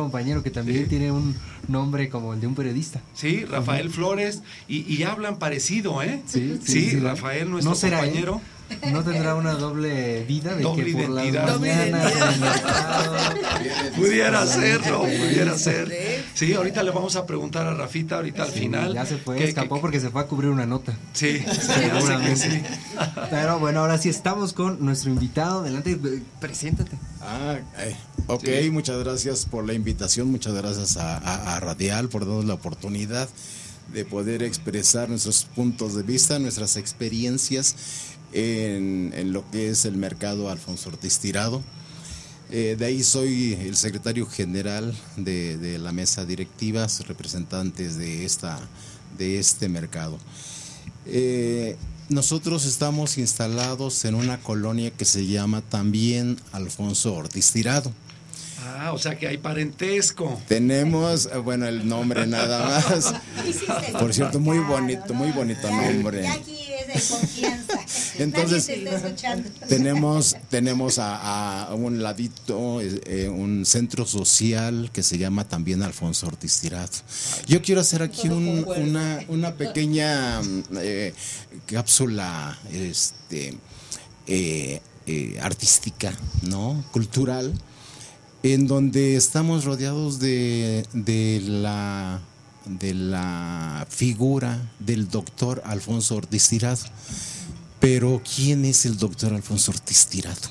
[0.02, 0.90] Compañero que también Sí.
[0.90, 1.36] tiene un
[1.68, 3.02] nombre como el de un periodista.
[3.14, 6.22] Sí, Rafael Flores, y, y hablan parecido, ¿eh?
[6.26, 7.00] Sí, sí, Sí, sí.
[7.02, 8.14] Rafael, nuestro ¿No será él?
[8.92, 11.48] No tendrá una doble vida de Doble que por las identidad.
[11.54, 12.28] Doble mañanas identidad.
[12.28, 13.16] en el mercado,
[13.96, 16.24] Pudiera serlo, pudiera ser.
[16.34, 18.94] Sí, ahorita le vamos a preguntar a Rafita, ahorita al final.
[18.94, 20.98] Ya se fue, que- escapó que- porque se fue a cubrir una nota.
[21.14, 22.62] Sí, sí, sí.
[23.30, 25.62] Pero bueno, ahora sí estamos con nuestro invitado.
[25.62, 26.98] Adelante, eh, preséntate.
[27.22, 27.96] Ah, eh,
[28.28, 28.70] ok, Sí.
[28.72, 33.30] muchas gracias por la invitación, muchas gracias a, a- a Radial por darnos la oportunidad
[33.94, 37.76] de poder expresar nuestros puntos de vista, nuestras experiencias
[38.34, 41.62] en, en lo que es el mercado Alfonso Ortiz Tirado.
[42.54, 48.60] Eh, de ahí soy el secretario general de, de la mesa directiva, representantes de, esta,
[49.18, 50.18] de este mercado.
[51.06, 51.78] Eh,
[52.10, 57.94] nosotros estamos instalados en una colonia que se llama también Alfonso Ortiz Tirado.
[58.64, 60.42] Ah, o sea que hay parentesco.
[60.48, 63.14] Tenemos, eh, bueno, el nombre nada más.
[64.00, 66.28] Por cierto, muy bonito, muy bonito nombre.
[66.94, 67.80] De confianza.
[68.20, 69.50] Entonces, Nadie te está escuchando.
[69.68, 75.82] Tenemos, tenemos a, a un ladito eh, eh, un centro social que se llama también
[75.84, 76.90] Alfonso Ortiz Tirado.
[77.48, 81.14] Yo quiero hacer aquí un- una, una pequeña mm, eh,
[81.66, 83.58] cápsula este,
[84.28, 84.82] eh,
[85.42, 86.84] artística, ¿no?
[86.92, 87.54] Cultural,
[88.44, 92.22] en donde estamos rodeados de, de la
[92.66, 96.82] de la figura del doctor Alfonso Ortiz Tirado.
[97.80, 100.50] Pero ¿quién es el doctor Alfonso Ortiz Tirado?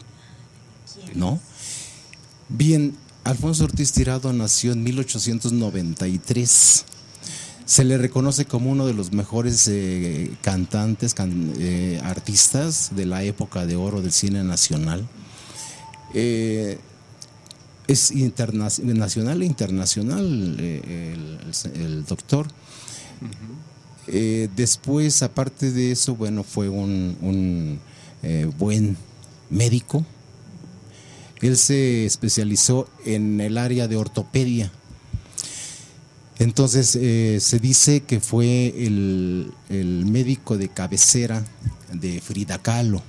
[1.15, 1.41] ¿No?
[2.49, 6.85] Bien, Alfonso Ortiz Tirado nació en 1893.
[7.65, 13.23] Se le reconoce como uno de los mejores eh, cantantes, can- eh, artistas de la
[13.23, 15.07] época de oro del cine nacional.
[16.15, 16.81] Eh,
[17.91, 21.15] es interna- nacional e internacional eh,
[21.75, 22.47] el, doctor.
[24.07, 27.81] Eh, después, aparte de eso, bueno, fue un, un,
[28.23, 28.97] eh, buen
[29.51, 30.05] médico.
[31.41, 34.71] Él se especializó en el área de ortopedia.
[36.39, 41.45] Entonces, se dice que fue el, el médico de cabecera
[41.93, 43.03] de Frida Kahlo.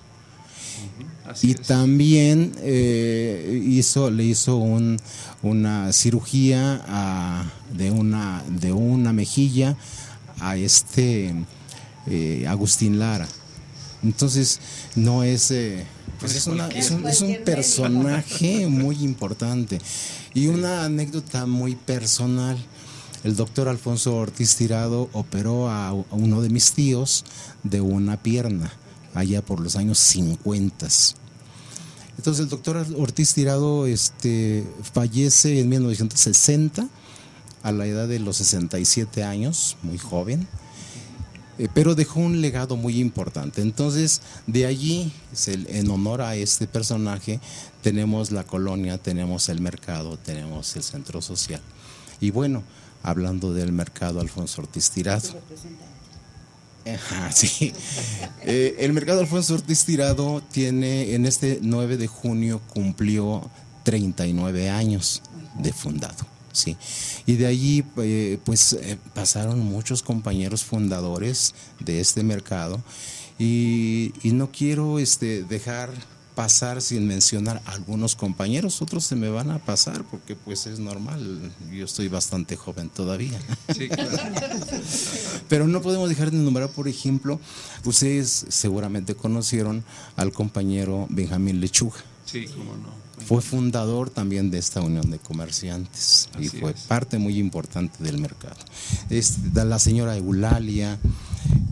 [1.42, 4.98] Y también eh, hizo, le hizo un-
[5.44, 9.76] una cirugía a- de, una, de una mejilla
[10.40, 11.34] a este
[12.08, 13.28] eh, Agustín Lara.
[14.04, 14.60] Entonces,
[14.96, 15.86] no es, eh,
[16.20, 19.80] pues es, una- es un, es un personaje muy importante.
[20.34, 22.58] Y una anécdota muy personal.
[23.24, 27.24] El doctor Alfonso Ortiz Tirado operó a a uno de mis tíos
[27.62, 28.72] de una pierna,
[29.14, 30.88] allá por los años 50.
[32.22, 36.88] Entonces el doctor Ortiz Tirado este, fallece en 1960
[37.64, 40.48] a la edad de los 67 años, muy joven,
[41.58, 43.64] eh, pero dejó un legado muy importante.
[43.64, 45.12] Entonces de allí,
[45.48, 47.40] en honor a este personaje,
[47.82, 51.62] tenemos la colonia, tenemos el mercado, tenemos el centro social.
[52.20, 52.62] Y bueno,
[53.02, 55.42] hablando del mercado Alfonso Ortiz Tirado.
[57.34, 57.74] Sí.
[58.44, 63.50] Eh, el mercado Alfonso Ortiz Tirado tiene, en este 9 de junio cumplió
[63.84, 65.22] 39 años
[65.60, 66.26] de fundado.
[66.54, 66.78] Sí.
[67.26, 72.82] Y de allí, eh, pues, eh, pasaron muchos compañeros fundadores de este mercado.
[73.40, 75.90] Y, y no quiero este, dejar
[76.36, 80.80] pasar sin mencionar a algunos compañeros, otros se me van a pasar porque pues es
[80.80, 83.40] normal, yo estoy bastante joven todavía.
[83.76, 84.18] Sí, claro.
[85.50, 87.40] Pero no podemos dejar de nombrar, por ejemplo,
[87.86, 89.84] ustedes seguramente conocieron
[90.16, 92.00] al compañero Benjamín Lechuga.
[92.26, 93.02] Sí, cómo no.
[93.26, 96.82] Fue fundador también de esta unión de comerciantes y fue es.
[96.82, 98.58] parte muy importante del mercado.
[99.10, 100.98] Este, la señora Eulalia,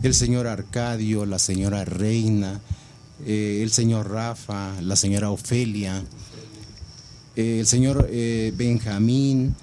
[0.02, 2.60] el señor Arcadio, la señora Reina,
[3.26, 6.02] eh, el señor Rafa, la señora Ofelia,
[7.36, 9.54] eh, el señor eh, Benjamín,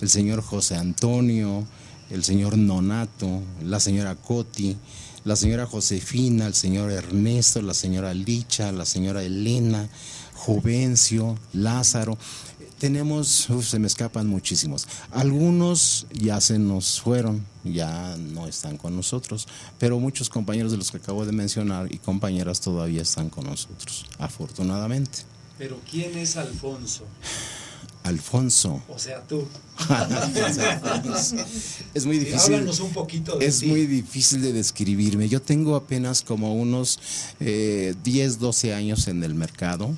[0.00, 1.66] el señor José Antonio,
[2.10, 4.76] el señor Nonato, la señora Coti,
[5.24, 9.88] la señora Josefina, el señor Ernesto, la señora Licha, la señora Elena,
[10.34, 12.16] Juvencio, Lázaro.
[12.78, 14.86] Tenemos, uf, se me escapan muchísimos.
[15.10, 20.90] Algunos ya se nos fueron, ya no están con nosotros, pero muchos compañeros de los
[20.90, 25.20] que acabo de mencionar y compañeras todavía están con nosotros, afortunadamente.
[25.58, 27.04] Pero ¿quién es Alfonso?
[28.02, 28.82] Alfonso.
[28.88, 29.48] O sea, tú.
[31.94, 32.54] es muy difícil.
[32.54, 33.66] Háblanos un poquito de Es ti.
[33.66, 35.28] muy difícil de describirme.
[35.28, 37.00] Yo tengo apenas como unos
[37.40, 39.92] eh, 10, 12 años en el mercado.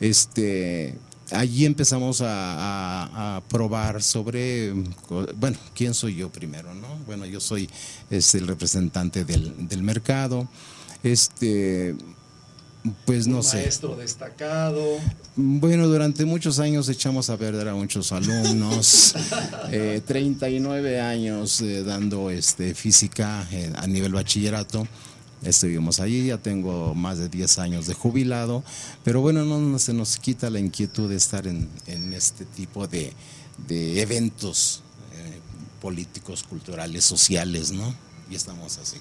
[0.00, 0.96] Este,
[1.32, 4.72] allí empezamos a, a- a probar sobre,
[5.36, 6.74] bueno, ¿quién soy yo primero?
[6.74, 6.88] no?
[7.06, 7.68] Bueno, yo soy
[8.10, 10.48] este, el representante del, del mercado.
[11.02, 11.94] Este,
[13.04, 13.56] pues no Un sé.
[13.58, 14.82] Maestro destacado.
[15.36, 19.14] Bueno, durante muchos años echamos a perder a muchos alumnos.
[19.70, 24.88] Eh, 39 años eh, dando este, física eh, a nivel bachillerato.
[25.42, 28.64] Estuvimos allí, ya tengo más de 10 años de jubilado,
[29.04, 31.68] pero bueno, no, se nos quita la inquietud de estar en,
[32.12, 33.12] este tipo de,
[33.68, 34.82] de eventos
[35.14, 35.40] eh,
[35.80, 37.94] políticos, culturales, sociales, ¿no?
[38.28, 38.96] Y estamos así.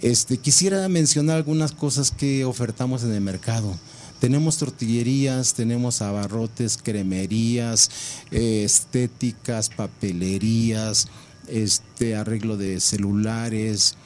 [0.00, 3.76] Este, quisiera mencionar algunas cosas que ofertamos en el mercado.
[4.20, 7.90] Tenemos tortillerías, tenemos abarrotes, cremerías,
[8.30, 11.08] eh, estéticas, papelerías,
[11.48, 13.96] este, arreglo de celulares,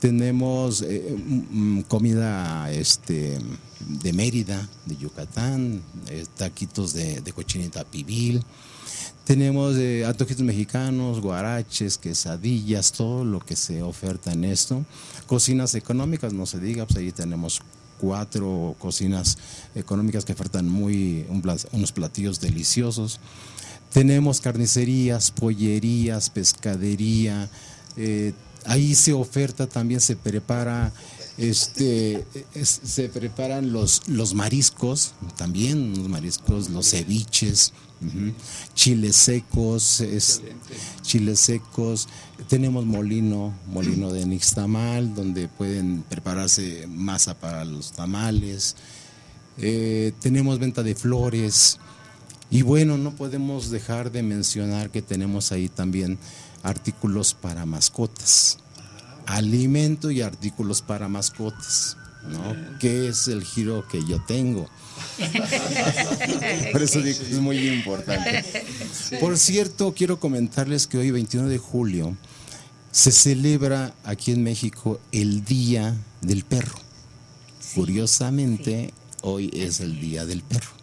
[0.00, 3.38] tenemos eh, mm, mm, comida este,
[3.80, 8.42] de Mérida, de Yucatán, eh, taquitos de, cochinita pibil.
[9.24, 14.84] Tenemos eh, antojitos mexicanos, guaraches, quesadillas, todo lo que se oferta en esto.
[15.26, 17.60] Cocinas económicas, no se diga, pues ahí tenemos
[18.00, 19.36] cuatro cocinas
[19.74, 21.26] económicas que ofertan muy,
[21.72, 23.20] unos platillos deliciosos.
[23.92, 27.50] Tenemos carnicerías, pollerías, pescadería.
[28.66, 30.92] Ahí se oferta, también se prepara
[31.38, 32.22] Este,
[32.54, 37.72] es- se preparan los, los mariscos, también los mariscos, los ceviches,
[38.74, 40.42] chiles secos, es-
[41.00, 42.08] chiles secos.
[42.48, 48.76] Tenemos molino, molino de nixtamal, donde pueden prepararse masa para los tamales.
[49.56, 51.78] Eh, tenemos venta de flores.
[52.50, 56.18] Y bueno, no podemos dejar de mencionar que tenemos ahí también
[56.62, 58.58] artículos para mascotas.
[59.26, 61.96] Alimento y artículos para mascotas.
[62.28, 62.78] ¿no?
[62.78, 64.68] Que es el giro que yo tengo.
[66.72, 68.44] Por eso digo que es muy importante.
[69.20, 72.16] Por cierto, quiero comentarles que hoy, 21 de julio,
[72.92, 76.78] se celebra aquí en México el Día del Perro.
[77.74, 78.92] Curiosamente,
[79.22, 80.79] hoy es el Día del Perro.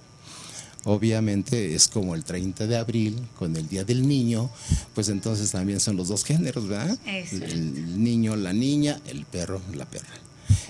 [0.87, 4.49] Obviamente es como el 30 de abril con el Día del Niño,
[4.95, 6.97] pues entonces también son los dos géneros, ¿verdad?
[7.05, 10.07] El niño, la niña, el perro, la perra.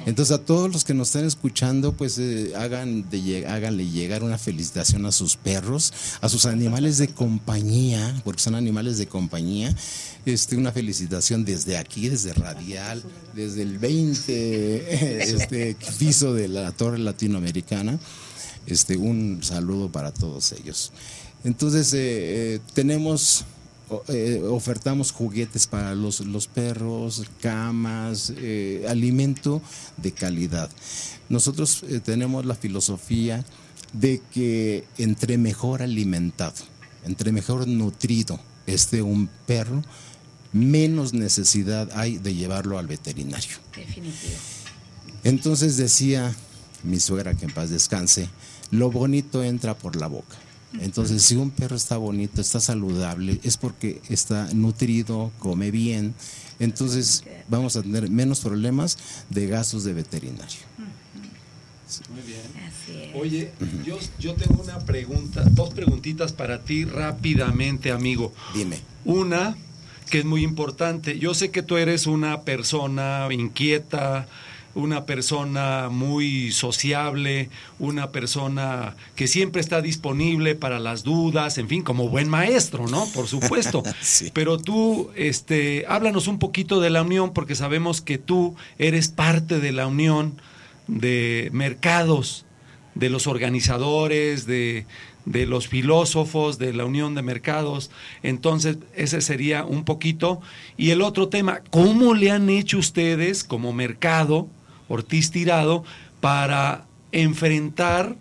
[0.07, 4.39] Entonces a todos los que nos están escuchando, pues eh, hagan de, háganle llegar una
[4.39, 9.76] felicitación a sus perros, a sus animales de compañía, porque son animales de compañía.
[10.26, 13.03] Este, una felicitación desde aquí, desde Radial,
[13.36, 17.99] desde el 20 este, piso de la Torre Latinoamericana.
[18.68, 20.91] Este, un saludo para todos ellos.
[21.43, 23.45] Entonces, eh, eh, tenemos,
[24.09, 28.34] eh, ofertamos juguetes para los, los perros, camas,
[28.88, 29.61] alimento
[29.95, 30.70] de calidad.
[31.30, 33.45] Nosotros tenemos la filosofía
[33.93, 36.65] de que entre mejor alimentado,
[37.05, 39.82] entre mejor nutrido esté un perro,
[40.51, 43.57] menos necesidad hay de llevarlo al veterinario.
[43.76, 44.36] Definitivo.
[45.24, 46.36] Entonces decía
[46.84, 48.30] mi suegra que en paz descanse,
[48.72, 50.36] lo bonito entra por la boca.
[50.80, 56.13] Entonces, si un perro está bonito, está saludable, es porque está nutrido, come bien.
[56.59, 58.97] Entonces, vamos a tener menos problemas
[59.30, 60.59] de gastos de veterinario.
[62.09, 62.41] Muy bien.
[62.68, 63.15] Así es.
[63.15, 63.51] Oye,
[63.86, 68.34] yo, yo tengo una pregunta, dos preguntitas para ti rápidamente, amigo.
[68.53, 68.82] Dime.
[69.05, 69.55] Una,
[70.09, 71.18] que es muy importante.
[71.18, 74.28] Yo sé que tú eres una persona inquieta,
[74.78, 77.49] una persona muy sociable,
[77.80, 83.05] una persona que siempre está disponible para las dudas, en fin, como buen maestro, ¿no?
[83.13, 83.84] Por supuesto.
[83.99, 84.32] Sí.
[84.34, 89.59] Pero tú, este, háblanos un poquito de la unión, porque sabemos que tú eres parte
[89.59, 90.39] de la unión
[90.88, 92.45] de mercados,
[92.95, 94.86] de los organizadores, de,
[95.25, 97.91] de los filósofos, de la unión de mercados.
[98.23, 100.41] Entonces, ese sería un poquito.
[100.78, 104.47] Y el otro tema, ¿cómo le han hecho ustedes como mercado,
[104.88, 105.84] Ortiz Tirado,
[106.22, 108.16] para enfrentar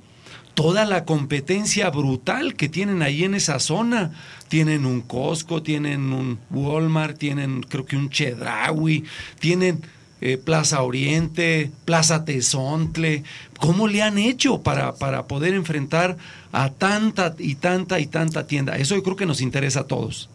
[0.57, 4.13] toda la competencia brutal que tienen ahí en esa zona.
[4.49, 9.05] Tienen un Costco, tienen un Walmart, tienen creo que un Chedraui,
[9.39, 9.83] tienen
[10.23, 13.23] eh, Plaza Oriente, Plaza Tezontle.
[13.59, 16.17] ¿Cómo le han hecho para, para poder enfrentar
[16.53, 18.77] a tanta y tanta y tanta tienda?
[18.77, 20.31] Eso yo creo que nos interesa a todos.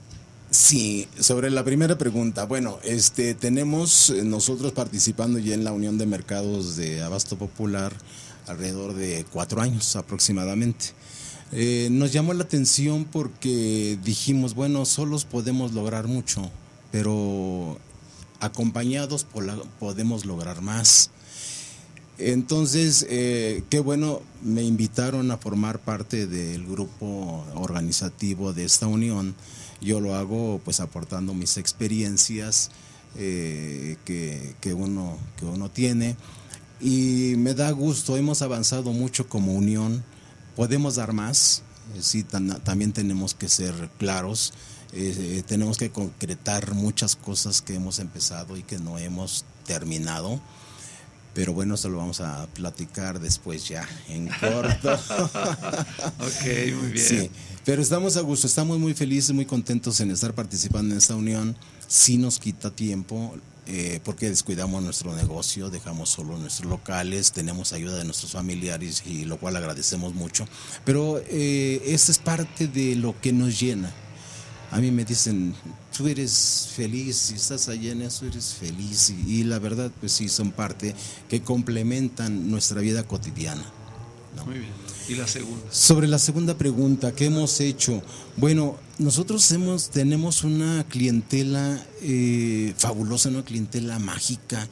[0.52, 5.97] Sí, sobre la primera pregunta, bueno, este tenemos eh, nosotros participando ya en la Unión
[5.97, 7.93] de Mercados de Abasto Popular
[8.47, 10.88] alrededor de cuatro años aproximadamente.
[11.54, 16.52] Eh, nos llamó la atención porque dijimos, bueno, solos podemos lograr mucho,
[16.91, 17.80] pero
[18.41, 19.26] acompañados
[19.80, 21.12] podemos lograr más.
[22.18, 29.34] Entonces, eh, qué bueno, me invitaron a formar parte del grupo organizativo de esta unión.
[29.82, 32.70] Yo lo hago pues aportando mis experiencias
[33.16, 36.16] eh, que, que uno, que uno tiene.
[36.80, 40.04] Y me da gusto, hemos avanzado mucho como unión,
[40.56, 41.62] podemos dar más,
[41.96, 44.54] eh, sí, tan- también tenemos que ser claros,
[44.94, 50.42] eh, tenemos que concretar muchas cosas que hemos empezado y que no hemos terminado.
[51.34, 54.92] Pero bueno, eso lo vamos a platicar después ya, en corto.
[56.20, 56.46] Ok,
[56.82, 57.06] muy bien.
[57.08, 57.32] Sí,
[57.64, 61.55] pero estamos a gusto, estamos muy felices, muy contentos en estar participando en esta unión.
[61.88, 63.36] Sí nos quita tiempo
[63.68, 69.26] eh, porque descuidamos nuestro negocio, dejamos solo nuestros locales, tenemos ayuda de nuestros familiares y
[69.26, 70.47] lo cual agradecemos mucho.
[70.86, 73.91] Pero eh, esta es parte de lo que nos llena.
[74.72, 75.53] A mí me dicen,
[75.95, 79.12] tú eres feliz, si estás allá en eso eres feliz.
[79.12, 80.95] Y, y la verdad, pues sí, son parte
[81.30, 83.64] que complementan nuestra vida cotidiana.
[84.46, 84.72] Muy bien.
[85.08, 85.66] Y la segunda.
[85.72, 88.02] Sobre la segunda pregunta, ¿qué hemos hecho?
[88.38, 94.68] Bueno, nosotros hemos, tenemos una clientela eh, fabulosa, una clientela mágica,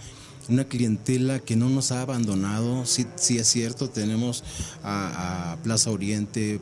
[0.47, 2.85] una clientela que no nos ha abandonado.
[2.85, 4.43] Sí, sí es cierto, tenemos
[4.83, 6.59] a, a Plaza Oriente,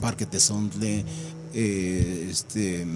[0.00, 1.04] Parque Tezontle,
[1.54, 2.86] eh, este, eh,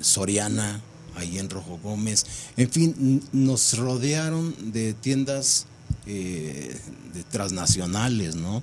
[0.00, 0.82] Soriana,
[1.14, 2.26] ahí en Rojo Gómez.
[2.56, 5.66] En fin, nos rodearon de tiendas
[6.12, 6.76] eh,
[7.14, 8.62] de transnacionales, ¿no?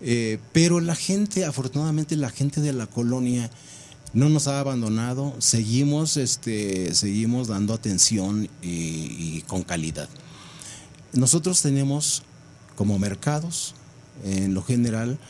[0.00, 3.48] Eh, pero la gente, afortunadamente la gente de la colonia
[4.12, 10.08] no nos ha abandonado, seguimos, este, seguimos dando atención y, y con calidad.
[11.12, 12.24] Nosotros tenemos
[12.74, 13.76] como mercados,
[14.24, 15.20] en lo general,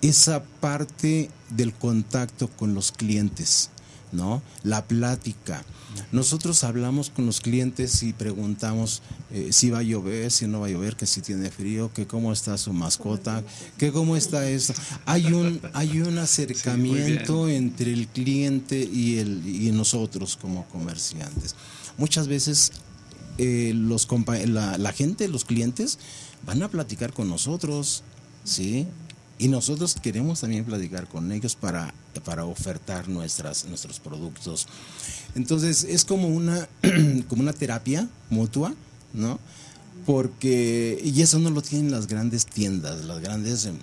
[0.00, 3.68] esa parte del contacto con los clientes,
[4.12, 4.42] ¿no?
[4.62, 5.62] La plática.
[6.12, 10.66] Nosotros hablamos con los clientes y preguntamos eh, si va a llover, si no va
[10.66, 13.42] a llover, que si tiene frío, que cómo está su mascota,
[13.78, 14.74] que cómo está esto.
[15.06, 21.54] Hay un, hay un acercamiento entre el cliente y, el, y nosotros como comerciantes.
[21.96, 22.72] Muchas veces
[23.38, 24.08] eh, los
[24.46, 25.98] la, la gente, los clientes,
[26.46, 28.02] van a platicar con nosotros,
[28.44, 28.86] ¿sí?
[29.38, 31.92] Y nosotros queremos también platicar con ellos para,
[32.24, 34.68] para ofertar nuestras, nuestros productos.
[35.34, 36.68] Entonces es como una,
[37.28, 38.74] como una terapia mutua,
[39.12, 39.40] ¿no?
[40.06, 43.76] Porque, y eso no lo tienen las grandes tiendas, las grandes, em,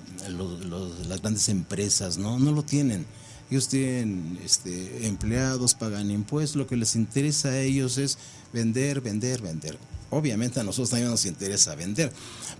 [1.08, 2.40] las grandes empresas, ¿no?
[2.40, 3.06] No lo tienen.
[3.50, 8.18] Ellos tienen este, empleados, pagan impuestos, lo que les interesa a ellos es
[8.54, 9.78] vender, vender, vender.
[10.12, 12.12] Obviamente a nosotros también nos interesa vender,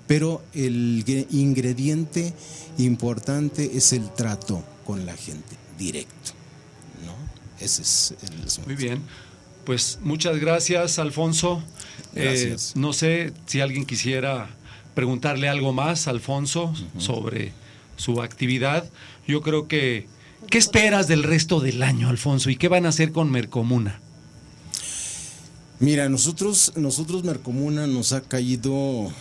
[0.08, 2.34] pero el gre- ingrediente
[2.78, 6.32] importante es el trato con la gente, directo,
[7.06, 7.14] ¿no?
[7.64, 8.70] Ese es el asunto.
[8.70, 9.02] Muy bien.
[9.66, 11.62] Pues muchas gracias, Alfonso.
[12.16, 12.76] Eh, Gracias.
[12.76, 14.50] no sé si alguien quisiera
[14.96, 17.54] preguntarle algo más, Alfonso, sobre
[17.96, 18.90] su actividad.
[19.28, 20.08] Yo creo que...
[20.50, 22.50] ¿Qué esperas del resto del año, Alfonso?
[22.50, 24.02] ¿Y qué van a hacer con Mercomuna?
[25.82, 29.12] Mira, nosotros, nosotros Mercomuna nos ha caído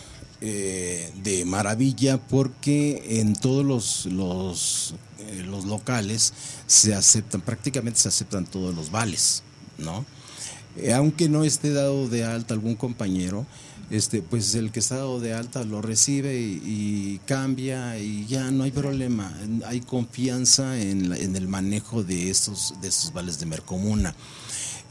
[0.43, 6.33] eh, de maravilla porque en todos los, los, eh, los locales
[6.67, 9.43] se aceptan, prácticamente se aceptan todos los vales,
[9.79, 10.05] ¿no?
[10.77, 13.47] Eh, aunque no esté dado de alta algún compañero,
[13.91, 18.65] este, pues el que está dado de alta lo recibe y, cambia y ya no
[18.65, 19.35] hay problema.
[19.67, 24.15] Hay confianza en, la- en el manejo de estos, de vales de Mercomuna.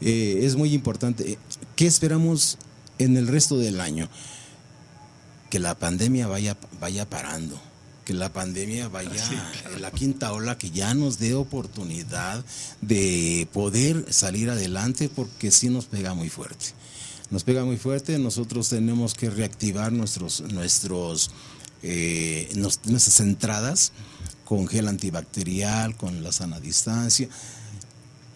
[0.02, 1.38] Es muy importante.
[1.80, 2.58] ¿Qué esperamos
[2.98, 4.10] en el resto del año?
[5.48, 7.58] Que la pandemia vaya, vaya parando,
[8.04, 9.24] que la pandemia vaya,
[9.80, 12.44] la quinta ola, que ya nos dé oportunidad
[12.82, 16.66] de poder salir adelante porque sí nos pega muy fuerte.
[17.30, 21.30] Nos pega muy fuerte, nosotros tenemos que reactivar nuestros, nuestros,
[21.82, 23.92] eh, nos- nuestras entradas
[24.44, 27.26] con gel antibacterial, con la sana distancia.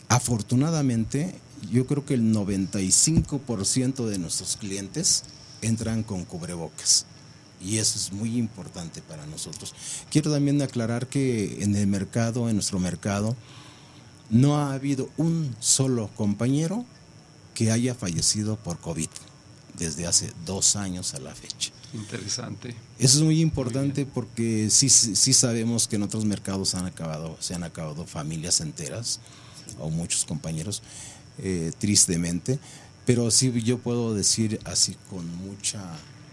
[0.09, 1.34] Afortunadamente,
[1.70, 5.24] yo creo que el 95% de nuestros clientes
[5.62, 7.06] entran con cubrebocas.
[7.60, 9.74] Y eso es muy importante para nosotros.
[10.10, 13.36] Quiero también aclarar que en el mercado, en nuestro mercado,
[14.30, 16.84] no ha habido un solo compañero
[17.54, 19.08] que haya fallecido por COVID
[19.78, 21.70] desde hace dos años a la fecha.
[21.94, 22.74] Interesante.
[22.98, 27.36] Eso es muy importante porque sí, sí sí sabemos que en otros mercados han acabado,
[27.40, 29.20] se han acabado familias enteras
[29.78, 30.82] o muchos compañeros,
[31.39, 32.59] eh, tristemente,
[33.07, 35.82] pero sí yo puedo decir así con mucha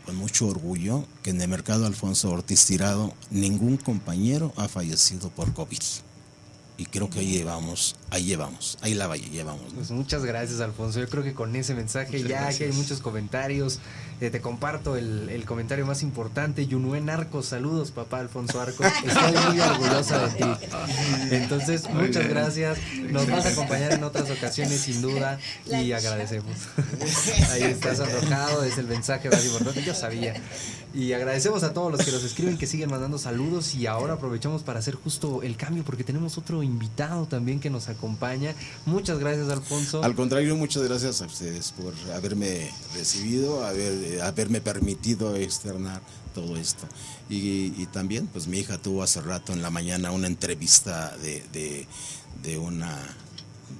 [0.06, 5.54] con mucho orgullo que en el mercado Alfonso Ortiz Tirado ningún compañero ha fallecido por
[5.54, 5.80] COVID.
[6.78, 9.64] Y creo que ahí llevamos, ahí llevamos, ahí la vaya, llevamos.
[9.70, 9.76] ¿no?
[9.76, 11.00] Pues muchas gracias, Alfonso.
[11.00, 13.80] Yo creo que con ese mensaje Muchas ya que hay muchos comentarios.
[14.20, 16.68] eh, te comparto el, el comentario más importante.
[16.68, 18.86] Yunuen Arcos, saludos, papá Alfonso Arcos.
[19.06, 20.68] Estoy muy orgullosa de ti.
[21.32, 22.30] Entonces, Muy muchas bien.
[22.36, 22.78] gracias.
[23.10, 26.56] Nos vas a acompañar en otras ocasiones, sin duda, y agradecemos.
[27.52, 29.82] Ahí estás arrojado, es el mensaje más importante.
[29.84, 30.34] Yo sabía.
[30.94, 33.74] Y agradecemos a todos los que nos escriben, que siguen mandando saludos.
[33.76, 37.88] Y ahora aprovechamos para hacer justo el cambio, porque tenemos otro invitado también que nos
[37.88, 38.01] acompaña.
[38.86, 40.04] Muchas gracias, Alfonso.
[40.04, 46.02] Al contrario, muchas gracias a ustedes por haberme recibido, eh, haberme permitido externar
[46.34, 46.88] todo esto.
[47.30, 52.98] Y, también, pues mi hija tuvo hace rato en la mañana una entrevista de una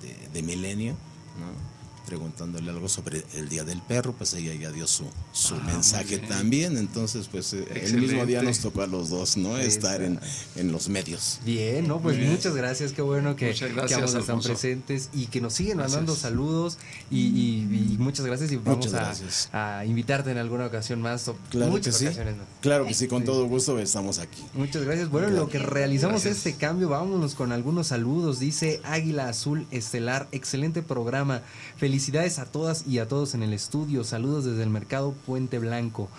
[0.02, 1.71] de, de Milenio, ¿no?
[2.16, 6.18] Preguntándole algo sobre el Día del Perro, pues ella ya dio su, su Ah, mensaje
[6.18, 9.56] también, entonces pues eh, el mismo día nos tocó a los dos, ¿no?
[9.56, 10.20] Ahí Estar en,
[10.58, 11.40] en los medios.
[11.46, 12.30] Bien, no, pues bien.
[12.32, 15.78] muchas gracias, qué bueno que, Muchas que gracias, ambos están presentes y que nos siguen
[15.78, 16.30] mandando Gracias.
[16.30, 16.78] saludos
[17.10, 19.50] y, y- y muchas gracias y vamos Muchas a, gracias.
[19.54, 22.06] a invitarte en alguna ocasión más, o Claro muchas que sí.
[22.08, 22.48] ocasiones más.
[22.60, 24.44] Claro que sí, con todo gusto estamos aquí.
[24.54, 25.10] Muchas gracias.
[25.10, 26.46] Bueno, en lo que realizamos Gracias.
[26.46, 28.40] este cambio, vámonos con algunos saludos.
[28.42, 31.42] Dice Águila Azul Estelar, excelente programa.
[31.78, 34.04] Felicidades a todas y a todos en el estudio.
[34.04, 36.10] Saludos desde el mercado Puente Blanco.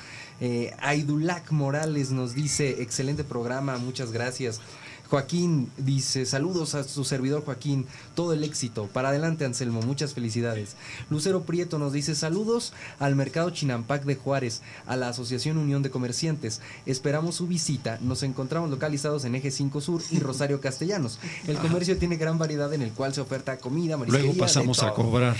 [0.40, 4.60] Eh, Aidulac Morales nos dice, excelente programa, muchas gracias.
[5.16, 7.84] Joaquín dice, saludos a su servidor Joaquín,
[8.14, 8.86] todo el éxito.
[8.90, 10.74] Para adelante Anselmo, muchas felicidades.
[11.10, 15.90] Lucero Prieto nos dice, saludos al Mercado Chinampac de Juárez, a la Asociación Unión de
[15.90, 16.62] Comerciantes.
[16.86, 17.98] Esperamos su visita.
[18.00, 21.18] Nos encontramos localizados en Eje 5 Sur y Rosario Castellanos.
[21.46, 24.86] El comercio tiene gran variedad en el cual se oferta comida, marisquería, Luego pasamos de
[24.86, 25.36] a cobrar.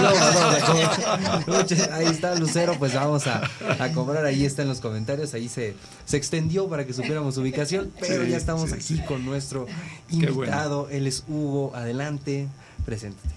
[0.00, 1.46] Luego pasamos a cobrar.
[1.48, 3.42] Muchas- Ahí está Lucero, pues vamos a,
[3.78, 4.24] a cobrar.
[4.24, 5.34] Ahí está en los comentarios.
[5.34, 5.74] Ahí se,
[6.06, 7.92] se extendió para que supiéramos su ubicación.
[8.00, 9.66] Pero Sí, ya estamos sí, aquí con nuestro
[10.10, 10.32] bueno.
[10.32, 10.88] invitado.
[10.90, 11.72] Él es Hugo.
[11.74, 12.48] Adelante,
[12.84, 13.34] preséntate.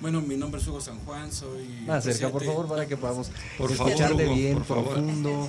[0.00, 1.66] Bueno, mi nombre es Hugo San Juan, soy.
[1.86, 5.48] Más cerca, por favor, para que podamos Por favor, escucharte Hugo, bien, por profundo.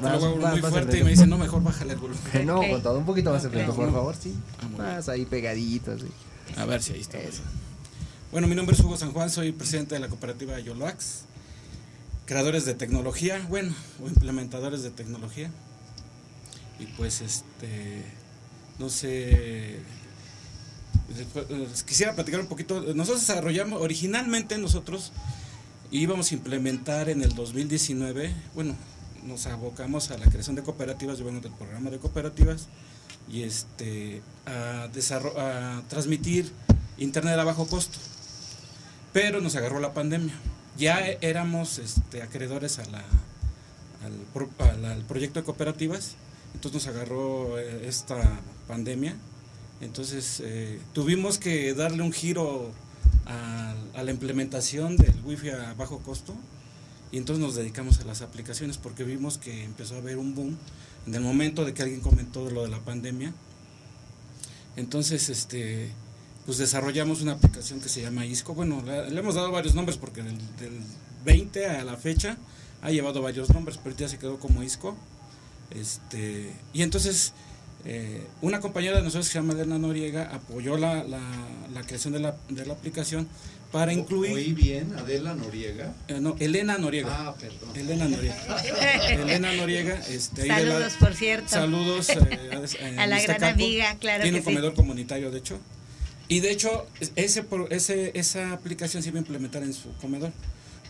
[0.00, 2.20] Muy más fuerte y me dicen, no, mejor bájale el volumen.
[2.46, 2.68] No, Ok.
[2.70, 4.34] con todo, un poquito más cerca, por favor, sí.
[4.60, 6.08] Ah, Más ahí pegadito, sí.
[6.56, 7.18] A ver si ahí está.
[8.32, 11.22] Bueno, mi nombre es Hugo San Juan, soy presidente de la cooperativa Yoloax,
[12.26, 15.50] creadores de tecnología, bueno, o implementadores de tecnología.
[16.82, 18.02] Y pues, este,
[18.78, 19.82] no sé, eh,
[21.86, 22.80] quisiera platicar un poquito.
[22.94, 25.12] Nosotros desarrollamos, originalmente nosotros
[25.90, 28.74] íbamos a implementar en el 2019, bueno,
[29.24, 32.66] nos abocamos a la creación de cooperativas, yo vengo del programa de cooperativas,
[33.30, 36.50] y este, a, a transmitir
[36.98, 37.98] internet a bajo costo.
[39.12, 40.34] Pero nos agarró la pandemia.
[40.78, 43.04] Ya éramos este, acreedores a la-
[44.02, 46.16] al proyecto de cooperativas,
[46.54, 49.16] entonces nos agarró eh, esta pandemia.
[49.80, 52.70] Entonces eh, tuvimos que darle un giro
[53.26, 56.34] a, a la implementación del wifi a bajo costo
[57.10, 60.56] y entonces nos dedicamos a las aplicaciones porque vimos que empezó a haber un boom
[61.06, 63.32] en el momento de que alguien comentó lo de la pandemia.
[64.76, 65.90] Entonces, este,
[66.46, 68.54] pues desarrollamos una aplicación que se llama ISCO.
[68.54, 70.80] Bueno, le, le hemos dado varios nombres porque del, del
[71.24, 72.38] 20 a la fecha
[72.80, 74.96] ha llevado varios nombres, pero ya se quedó como ISCO.
[75.74, 77.32] Este, y entonces,
[77.84, 81.20] eh, una compañera de nosotros que se llama Elena Noriega apoyó la, la,
[81.72, 83.28] la creación de la, de la aplicación
[83.72, 84.34] para incluir...
[84.34, 85.94] Oí bien, Adela Noriega.
[86.06, 87.28] Eh, no, Elena Noriega.
[87.28, 87.70] Ah, perdón.
[87.74, 88.62] Elena Noriega.
[89.08, 89.94] Elena Noriega.
[90.10, 91.48] Este, Saludos, por cierto.
[91.48, 93.54] Saludos eh, eh, A la en gran Iztacalco.
[93.54, 94.54] amiga, claro Tiene que un sí.
[94.54, 95.58] comedor comunitario, de hecho.
[96.28, 100.32] Y de hecho, ese, ese, esa aplicación se iba a implementar en su comedor.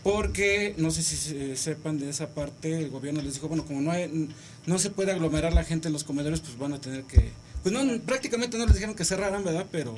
[0.03, 3.81] Porque, no sé si se- sepan de esa parte, el gobierno les dijo, bueno, como
[3.81, 4.29] no, hay-
[4.65, 7.31] no se puede aglomerar la gente en los comedores, pues van a tener que...
[7.63, 9.65] Pues no, prácticamente no les dijeron que cerraran, ¿verdad?
[9.71, 9.95] Pero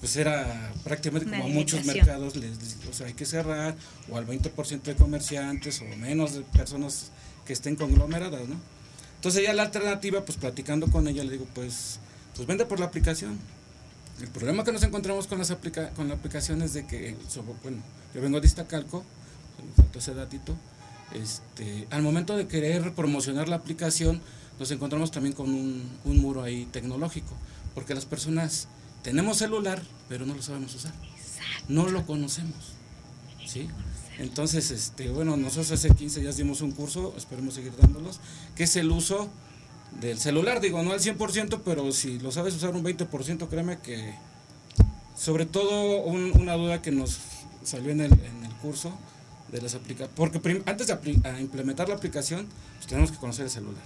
[0.00, 3.74] pues era prácticamente Una como a muchos mercados les, les- o sea, hay que cerrar,
[4.10, 7.10] o al 20% de comerciantes, o menos de personas
[7.46, 8.56] que estén conglomeradas, ¿no?
[9.14, 12.00] Entonces ya la alternativa, pues platicando con ella, le digo, pues,
[12.34, 13.38] pues vende por la aplicación.
[14.20, 17.16] El problema que nos encontramos con, las aplica con la aplicación es de que,
[17.62, 17.78] bueno,
[18.14, 19.04] yo vengo de Iztacalco,
[19.66, 20.54] me faltó ese datito,
[21.14, 24.20] este, al momento de querer promocionar la aplicación,
[24.58, 27.34] nos encontramos también con un, un muro ahí tecnológico,
[27.74, 28.68] porque las personas
[29.02, 30.92] tenemos celular, pero no lo sabemos usar,
[31.68, 32.54] no lo conocemos,
[33.46, 33.68] ¿sí?
[34.18, 38.20] Entonces, este, bueno, nosotros hace 15 días dimos un curso, esperemos seguir dándolos,
[38.54, 39.28] que es el uso
[40.00, 44.14] del celular, digo, no al 100%, pero si lo sabes usar un 20%, créeme que,
[45.16, 47.18] sobre todo un- una duda que nos
[47.64, 48.92] salió en el, en el curso
[49.52, 50.92] de las aplicaciones, porque antes de
[51.24, 53.82] a implementar la aplicación, pues tenemos que conocer el celular.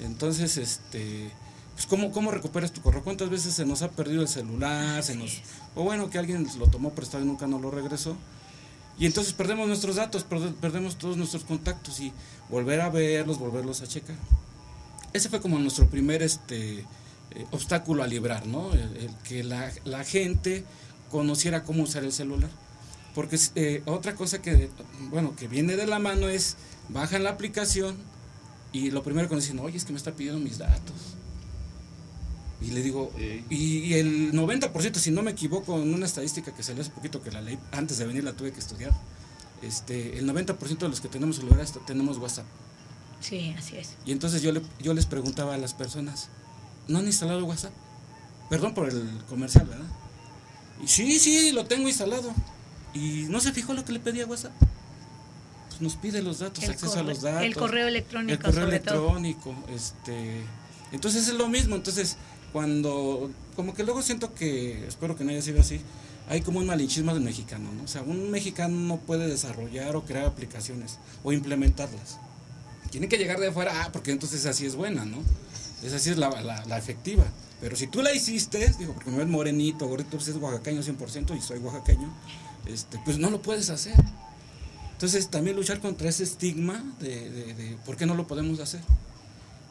[0.00, 1.30] Entonces, este,
[1.74, 3.02] pues ¿cómo, ¿cómo recuperas tu correo?
[3.02, 5.02] ¿Cuántas veces se nos ha perdido el celular?
[5.02, 5.40] Se nos,
[5.74, 8.16] o bueno, que alguien lo tomó prestado y nunca nos lo regresó.
[8.98, 12.12] Y entonces perdemos nuestros datos, perde- perdemos todos nuestros contactos y
[12.50, 14.16] volver a verlos, volverlos a checar.
[15.12, 16.84] Ese fue como nuestro primer este, eh,
[17.50, 18.72] obstáculo a librar, ¿no?
[18.72, 20.64] El, el que la, la gente
[21.10, 22.50] conociera cómo usar el celular.
[23.14, 24.70] Porque eh, otra cosa que,
[25.10, 26.56] bueno, que viene de la mano es,
[26.88, 27.96] bajan la aplicación
[28.72, 30.94] y lo primero que nos dicen, oye, es que me está pidiendo mis datos.
[32.62, 33.10] Y le digo,
[33.48, 37.22] y, y el 90%, si no me equivoco, en una estadística que salió hace poquito
[37.22, 38.92] que la ley, antes de venir la tuve que estudiar,
[39.62, 42.46] este, el 90% de los que tenemos celular hasta tenemos WhatsApp.
[43.20, 43.96] Sí, así es.
[44.06, 46.28] Y entonces yo, le, yo les preguntaba a las personas,
[46.88, 47.72] ¿no han instalado WhatsApp?
[48.48, 49.86] Perdón por el comercial, ¿verdad?
[50.82, 52.32] Y sí, sí, lo tengo instalado.
[52.94, 54.52] ¿Y no se fijó lo que le pedía WhatsApp?
[55.68, 57.42] Pues nos pide los datos, El acceso a los datos.
[57.42, 59.16] el correo electrónico, El correo sobre todo.
[59.18, 60.42] electrónico, este...
[60.92, 62.16] Entonces es lo mismo, entonces
[62.52, 65.80] cuando, como que luego siento que, espero que no haya sido así,
[66.28, 67.84] hay como un malinchismo del mexicano, ¿no?
[67.84, 72.18] O sea, un mexicano no puede desarrollar o crear aplicaciones o implementarlas.
[72.90, 75.18] Tiene que llegar de afuera, ah, porque entonces así es buena, ¿no?
[75.84, 77.24] Esa sí es la, la, la efectiva.
[77.60, 81.36] Pero si tú la hiciste, digo, porque me ves morenito, gordito, pues es oaxaqueño 100%
[81.36, 82.12] y soy oaxaqueño,
[82.66, 83.94] este, pues no lo puedes hacer.
[84.92, 88.80] Entonces también luchar contra ese estigma de, por qué no lo podemos hacer.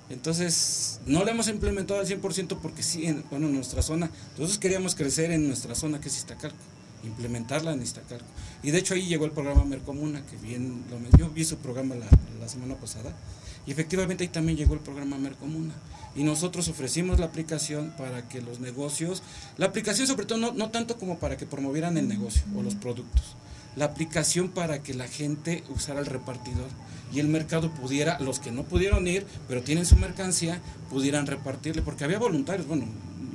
[0.09, 4.57] Entonces, no lo hemos implementado al 100% porque sí, en, bueno, en nuestra zona, nosotros
[4.57, 6.57] queríamos crecer en nuestra zona que es Iztacalco,
[7.03, 8.25] implementarla en Iztacalco.
[8.63, 11.93] Y de hecho ahí llegó el programa Mercomuna, que bien, lo, yo vi su programa
[11.93, 12.07] la,
[12.39, 13.15] la semana pasada,
[13.69, 15.75] y efectivamente ahí también llegó el programa Mercomuna.
[16.15, 19.21] Y nosotros ofrecimos la aplicación para que los negocios,
[19.57, 22.73] la aplicación sobre todo no, no tanto como para que promovieran el negocio o los
[22.73, 23.35] productos,
[23.75, 26.65] la aplicación para que la gente usara el repartidor
[27.13, 30.59] y el mercado pudiera, los que no pudieron ir, pero tienen su mercancía,
[30.89, 32.87] pudieran repartirle, porque había voluntarios, bueno,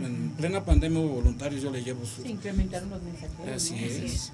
[0.03, 2.23] en plena pandemia hubo voluntarios, yo le llevo su...
[2.23, 3.55] Se incrementaron los mensajeros.
[3.57, 3.81] Así ¿no?
[3.87, 4.33] es.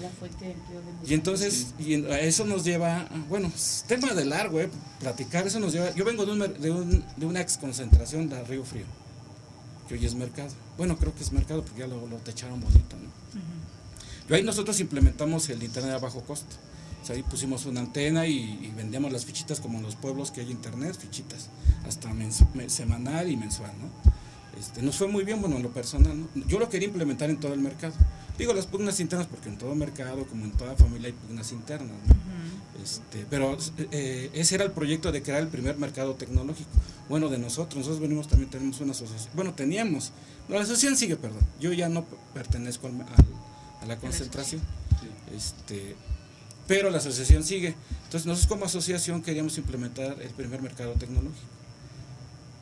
[0.00, 3.50] La fuente de empleo de Y entonces, y a eso nos lleva, bueno,
[3.86, 4.68] tema de largo, eh,
[5.00, 8.42] platicar, eso nos lleva, yo vengo de, un de, un- de una ex concentración de
[8.44, 8.86] Río Frío,
[9.88, 10.50] que hoy es mercado.
[10.76, 13.08] Bueno, creo que es mercado porque ya lo, lo techaron bonito, ¿no?
[14.30, 16.54] Y ahí nosotros implementamos el internet a bajo costo.
[17.02, 20.30] O sea, ahí pusimos una antena y, y vendíamos las fichitas como en los pueblos
[20.30, 21.48] que hay internet, fichitas,
[21.86, 22.10] hasta
[22.68, 23.88] semanal y mensual, ¿no?
[24.58, 26.28] Este, nos fue muy bien, bueno, en lo personal, ¿no?
[26.46, 27.94] Yo lo quería implementar en todo el mercado.
[28.38, 31.90] Digo las pugnas internas porque en todo mercado, como en toda familia, hay pugnas internas,
[32.06, 32.14] ¿no?
[32.82, 33.56] Este, pero
[33.90, 36.70] eh, ese era el proyecto de crear el primer mercado tecnológico.
[37.08, 39.30] Bueno, de nosotros, nosotros venimos también, tenemos una asociación.
[39.34, 40.12] Bueno, teníamos,
[40.48, 41.40] no, la asociación sigue, perdón.
[41.60, 42.04] Yo ya no
[42.34, 44.60] pertenezco al- al- a la concentración.
[45.36, 45.96] Este,
[46.66, 47.74] pero la asociación sigue.
[48.04, 51.46] Entonces, nosotros como asociación queríamos implementar el primer mercado tecnológico.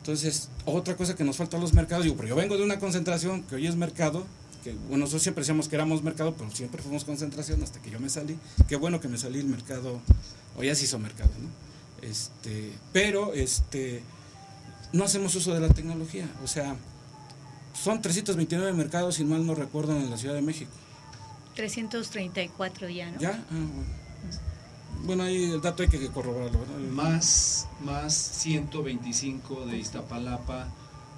[0.07, 2.79] Entonces, otra cosa que nos falta a los mercados, digo, pero yo vengo de una
[2.79, 4.25] concentración que hoy es mercado,
[4.63, 7.99] que bueno, nosotros siempre decíamos que éramos mercado, pero siempre fuimos concentración hasta que yo
[7.99, 8.39] me salí.
[8.69, 9.99] Qué bueno que me salí el mercado,
[10.55, 12.07] o ya se hizo mercado, ¿no?
[12.07, 14.01] Este, pero este,
[14.93, 16.77] no hacemos uso de la tecnología, o sea,
[17.73, 20.71] son 329 mercados, si mal no recuerdo, en la Ciudad de México.
[21.55, 23.19] 334 ya, ¿no?
[23.19, 23.31] ¿Ya?
[23.31, 23.96] Ah, bueno.
[25.05, 26.77] Bueno, ahí el dato hay que corroborarlo, ¿verdad?
[26.91, 30.67] Más, más 125 de Iztapalapa.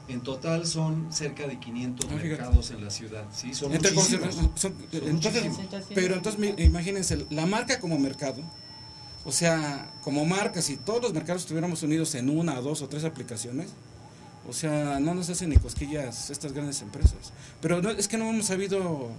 [0.08, 3.26] En total son cerca de 500 Ah, mercados en la ciudad.
[3.32, 3.54] ¿sí?
[3.54, 4.36] Son Entre muchísimos.
[4.36, 5.86] concentra- son- Son entonces, muchísimos.
[5.94, 8.42] pero entonces imagínense, la marca como mercado,
[9.24, 13.04] o sea, como marca, si todos los mercados estuviéramos unidos en una, dos o tres
[13.04, 13.70] aplicaciones,
[14.48, 17.32] o sea, no nos hacen ni cosquillas estas grandes empresas.
[17.62, 19.10] Pero no, es que no hemos sabido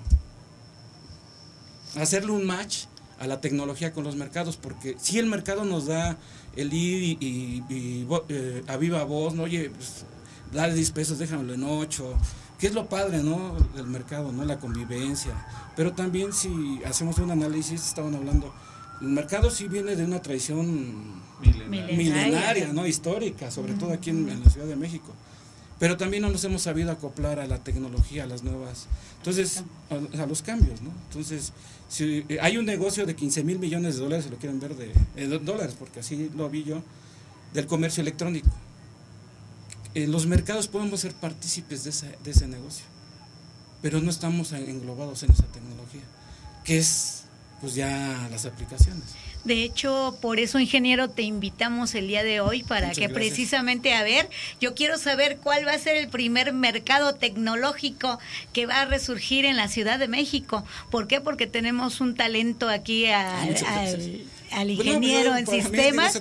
[1.96, 2.84] hacerle un match
[3.20, 6.16] a la tecnología con los mercados, porque si el mercado nos da
[6.56, 9.42] el ir y, y- eh, a viva voz, ¿no?
[9.44, 10.04] Oye, pues,
[10.52, 12.14] dale 10 pesos, déjamelo en 8,
[12.58, 13.56] que es lo padre, ¿no?
[13.76, 14.44] Del mercado, ¿no?
[14.44, 15.32] La convivencia.
[15.76, 18.52] Pero también si hacemos un análisis, estaban hablando,
[19.02, 21.96] el mercado sí viene de una tradición Milenaria.
[21.96, 22.86] milenaria, ¿no?
[22.86, 25.12] Histórica, sobre todo aquí en, en la Ciudad de México.
[25.80, 30.26] Pero también no nos hemos sabido acoplar a la tecnología, a las nuevas, entonces, a,
[30.26, 30.90] los cambios, ¿no?
[31.08, 31.54] Entonces,
[31.88, 34.76] si eh, hay un negocio de 15 mil millones de dólares, si lo quieren ver,
[34.76, 36.82] de eh, dólares, porque así lo vi yo,
[37.54, 38.50] del comercio electrónico.
[39.94, 42.84] Eh, los mercados podemos ser partícipes de de ese negocio,
[43.80, 46.02] pero no estamos englobados en esa tecnología,
[46.62, 47.22] que es,
[47.62, 49.04] pues ya las aplicaciones.
[49.44, 53.28] De hecho, por eso, ingeniero, te invitamos el día de hoy para Muchas que gracias.
[53.30, 54.28] precisamente, a ver,
[54.60, 58.18] yo quiero saber cuál va a ser el primer mercado tecnológico
[58.52, 60.64] que va a resurgir en la Ciudad de México.
[60.90, 61.20] ¿Por qué?
[61.22, 64.20] Porque tenemos un talento aquí al, al-
[64.52, 66.12] al ingeniero en para mí sistemas.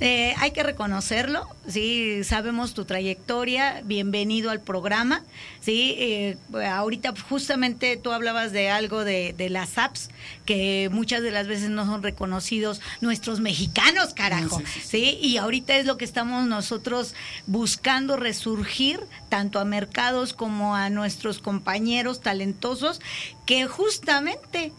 [0.00, 5.22] Eh, hay que reconocerlo, sí, sabemos tu trayectoria, bienvenido al programa,
[5.60, 6.36] sí, eh,
[6.68, 10.10] ahorita justamente tú hablabas de algo de, de las apps,
[10.46, 15.36] que muchas de las veces no son reconocidos nuestros mexicanos, carajo, Sí, sí, sí, y
[15.36, 17.14] ahorita es lo que estamos nosotros
[17.46, 23.00] buscando resurgir, tanto a mercados como a nuestros compañeros talentosos,
[23.46, 24.72] que justamente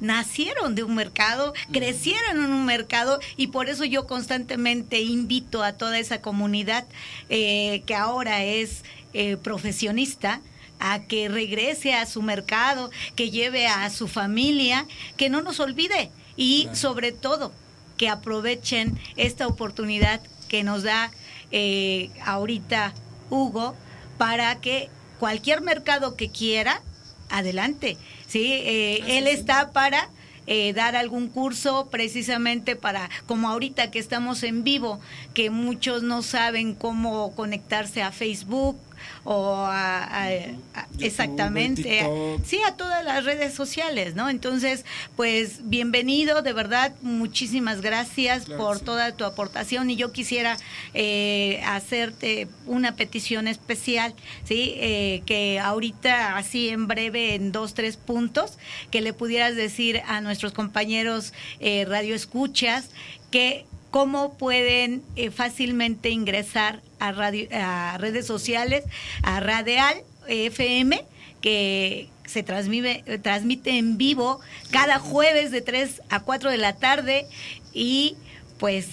[0.00, 5.74] nacieron de un mercado, crecieron en un mercado y por eso yo constantemente invito a
[5.74, 6.86] toda esa comunidad
[7.28, 10.40] eh, que ahora es eh, profesionista
[10.78, 14.86] a que regrese a su mercado, que lleve a su familia,
[15.16, 16.76] que no nos olvide y Claro.
[16.76, 17.52] sobre todo
[17.98, 21.10] que aprovechen esta oportunidad que nos da
[21.52, 22.94] eh, ahorita
[23.28, 23.74] Hugo
[24.16, 24.88] para que
[25.18, 26.82] cualquier mercado que quiera,
[27.30, 27.96] adelante.
[28.26, 30.08] Sí, Eh, él está para
[30.46, 34.98] eh, dar algún curso precisamente para, como ahorita que estamos en vivo,
[35.34, 38.76] que muchos no saben cómo conectarse a Facebook
[39.24, 40.28] o a, a-
[40.74, 42.04] a- exactamente
[42.44, 44.84] sí a todas las redes sociales no entonces
[45.16, 48.84] pues bienvenido de verdad muchísimas gracias Claro por sí.
[48.84, 50.56] toda tu aportación y yo quisiera
[50.94, 57.96] eh, hacerte una petición especial sí Eh, que ahorita así en breve en dos tres
[57.96, 58.58] puntos
[58.90, 62.90] que le pudieras decir a nuestros compañeros eh, radio escuchas
[63.30, 68.84] que cómo pueden eh, fácilmente ingresar a, radio, a redes sociales,
[69.22, 71.04] a Radial FM,
[71.40, 74.40] que se transmite, transmite en vivo
[74.70, 77.26] cada jueves de 3 a 4 de la tarde
[77.72, 78.16] y
[78.58, 78.86] pues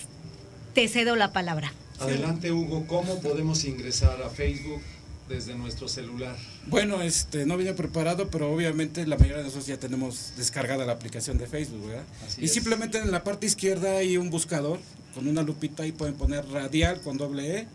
[0.73, 1.71] te cedo la palabra.
[1.99, 4.81] Adelante Hugo, ¿cómo podemos ingresar a Facebook
[5.27, 6.35] desde nuestro celular?
[6.67, 10.93] Bueno, este, no vine preparado, pero obviamente la mayoría de nosotros ya tenemos descargada la
[10.93, 12.05] aplicación de Facebook, ¿verdad?
[12.27, 12.53] Así y es.
[12.53, 14.79] simplemente en la parte izquierda hay un buscador
[15.13, 17.67] con una lupita y pueden poner radial con doble E,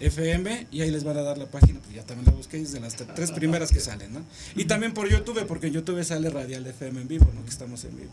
[0.00, 2.72] FM, y ahí les van a dar la página, pues ya también la busqué, es
[2.72, 4.24] de las tre- tres primeras que salen, ¿no?
[4.56, 7.42] Y también por YouTube, porque en YouTube sale radial FM en vivo, ¿no?
[7.44, 8.10] Que estamos en vivo.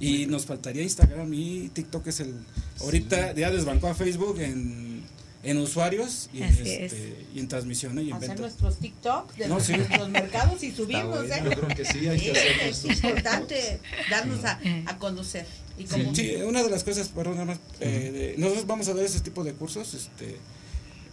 [0.00, 2.34] Y nos faltaría Instagram y TikTok es el...
[2.80, 5.04] Ahorita ya desbancó a Facebook en,
[5.44, 8.40] en usuarios y este, y en transmisiones y en Hacer ventas.
[8.40, 9.74] nuestros TikTok de No, sí.
[9.76, 11.32] nuestros mercados y subirnos, bueno.
[11.34, 11.42] ¿eh?
[11.44, 15.46] Yo creo que sí, hay que hacer es importante darnos a, a conocer.
[15.78, 18.94] Y como Sí, una de las cosas, perdón, nada más, eh, de- nosotros vamos a
[18.94, 20.36] dar ese tipo de cursos, este,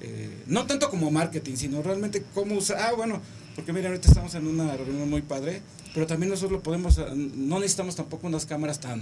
[0.02, 3.22] eh, no tanto como marketing, sino realmente cómo usar, ah, bueno,
[3.56, 5.62] porque mira, ahorita estamos en una reunión muy padre,
[5.93, 8.99] pero también nosotros lo podemos, ah, no necesitamos tampoco unas cámaras tan,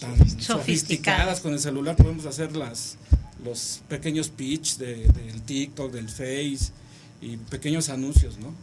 [0.00, 0.44] tan Sofisticadas.
[0.46, 2.96] sofisticadas con el celular, podemos hacer las,
[3.44, 6.72] los pequeños pitch de, del TikTok, del Face
[7.20, 8.54] y pequeños anuncios, ¿no?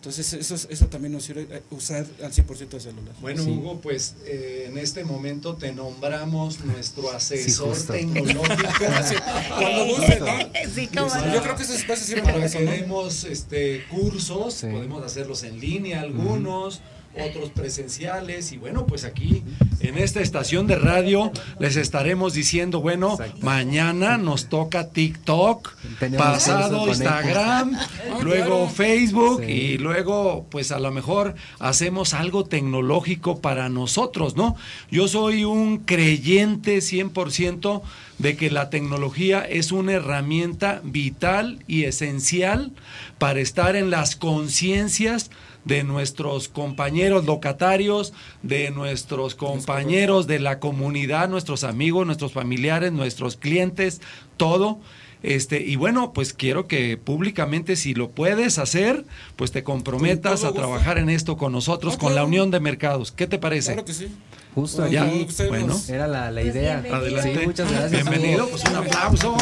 [0.00, 3.14] Entonces eso, eso también nos sirve eh, usar al 100% el celular.
[3.20, 3.50] Bueno, Sí.
[3.50, 8.46] Hugo, pues eh, en este momento te nombramos nuestro asesor tecnológico.
[9.58, 10.26] Cuando guste, ¿no?
[10.74, 11.34] Sí, cómo Este, no.
[11.34, 12.70] Yo creo que ese espacio sirve para eso, ¿no?
[12.70, 14.68] demos este, cursos, Sí.
[14.68, 16.80] podemos hacerlos en línea algunos,
[17.18, 19.42] otros presenciales y bueno, pues aquí
[19.80, 23.38] en esta estación de radio les estaremos diciendo, bueno, Exacto.
[23.44, 27.74] mañana nos toca TikTok, Tenemos pasado Instagram,
[28.10, 28.68] Ah, luego.
[28.68, 29.52] Facebook Sí.
[29.52, 34.56] y luego pues a lo mejor hacemos algo tecnológico para nosotros, ¿no?
[34.90, 37.82] Yo soy un creyente 100%
[38.18, 42.70] de que la tecnología es una herramienta vital y esencial
[43.18, 45.30] para estar en las conciencias
[45.64, 53.36] de nuestros compañeros locatarios, de nuestros compañeros de la comunidad, nuestros amigos, nuestros familiares, nuestros
[53.36, 54.00] clientes,
[54.36, 54.80] todo.
[55.22, 59.04] Este, y bueno, pues quiero que públicamente, si lo puedes hacer,
[59.36, 62.24] pues te comprometas a trabajar en esto con nosotros, Ah, con la.
[62.24, 63.12] Unión de Mercados.
[63.12, 63.72] ¿Qué te parece?
[63.72, 64.08] Claro que sí.
[64.54, 65.80] Justo Bueno, aquí bueno.
[65.88, 66.80] era la, la Pues idea.
[66.80, 66.96] bienvenido.
[67.20, 67.40] Adelante.
[67.40, 67.90] Sí, muchas gracias.
[67.92, 69.36] Bienvenido, pues un aplauso.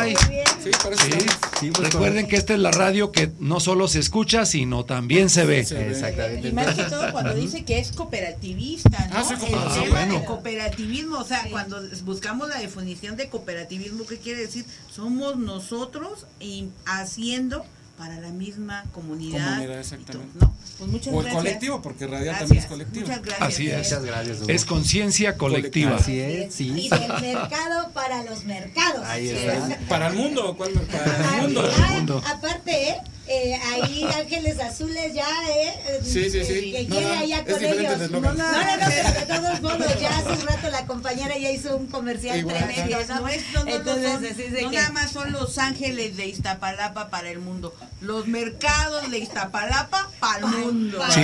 [0.00, 0.14] Ay.
[0.62, 1.26] Sí, Sí.
[1.60, 5.30] Sí, pues, Recuerden que esta es la radio que no solo se escucha, sino también
[5.30, 5.60] se ve.
[5.60, 6.48] Exactamente.
[6.48, 9.16] Y más que todo cuando dice que es cooperativista, ¿no?
[9.18, 9.84] Ah, sí, el cooperativo.
[9.84, 10.20] tema Ah, bueno.
[10.20, 14.64] de cooperativismo, o sea, cuando buscamos la definición de cooperativismo, ¿qué quiere decir?
[14.94, 17.64] Somos nosotros y haciendo
[17.96, 19.62] para la misma comunidad.
[19.78, 20.38] Exactamente.
[20.38, 20.54] todo, ¿no?
[20.78, 21.34] Pues muchas O el gracias.
[21.42, 22.40] colectivo, porque Radial Gracias.
[22.48, 23.06] también es colectivo.
[23.06, 23.48] Muchas gracias.
[23.48, 23.76] Así es.
[23.78, 24.38] Muchas gracias.
[24.40, 24.48] Hugo.
[24.50, 25.96] Es conciencia colectiva.
[25.96, 26.68] Así es, sí.
[26.76, 29.02] Y del mercado para los mercados.
[29.06, 29.34] Ahí Sí.
[29.36, 29.78] está.
[29.88, 30.72] Para el mundo, ¿cuál?
[30.72, 31.70] Para el mundo.
[31.78, 32.22] Ah, mundo.
[32.26, 32.96] Aparte, ¿eh?
[33.28, 35.74] Eh, ahí Ángeles Azules ya, ¿eh?
[36.02, 36.72] Sí, sí, sí.
[36.72, 38.00] Que quiere no, allá con ellos.
[38.00, 38.44] el No, no, no,
[38.86, 42.56] pero de todos modos, ya hace un rato la compañera ya hizo un comercial Igual.
[42.56, 43.20] tremendo, ¿no?
[43.20, 46.26] No, es- no, no, no Entonces, son- no que- nada más son los ángeles de
[46.26, 51.02] Iztapalapa para el mundo, los mercados de Iztapalapa para el mundo.
[51.10, 51.20] Sí.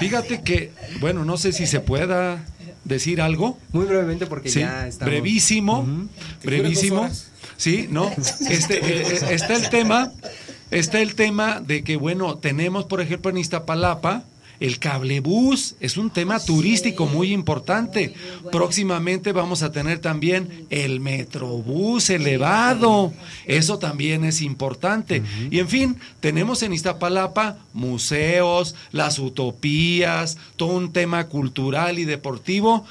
[0.00, 2.44] Fíjate que, bueno, no sé si se pueda
[2.84, 3.58] decir algo.
[3.70, 5.12] Muy brevemente porque Sí, ya estamos.
[5.12, 5.86] brevísimo,
[6.42, 7.08] brevísimo.
[7.56, 8.10] Sí, no.
[8.48, 10.10] Este eh, eh, está el tema,
[10.72, 14.24] está el tema de que bueno, tenemos por ejemplo en Iztapalapa
[14.62, 18.14] el cablebús es un tema turístico muy importante.
[18.52, 23.12] Próximamente vamos a tener también el metrobús elevado.
[23.44, 25.20] Eso también es importante.
[25.50, 32.84] Y en fin, tenemos en Iztapalapa museos, las utopías, todo un tema cultural y deportivo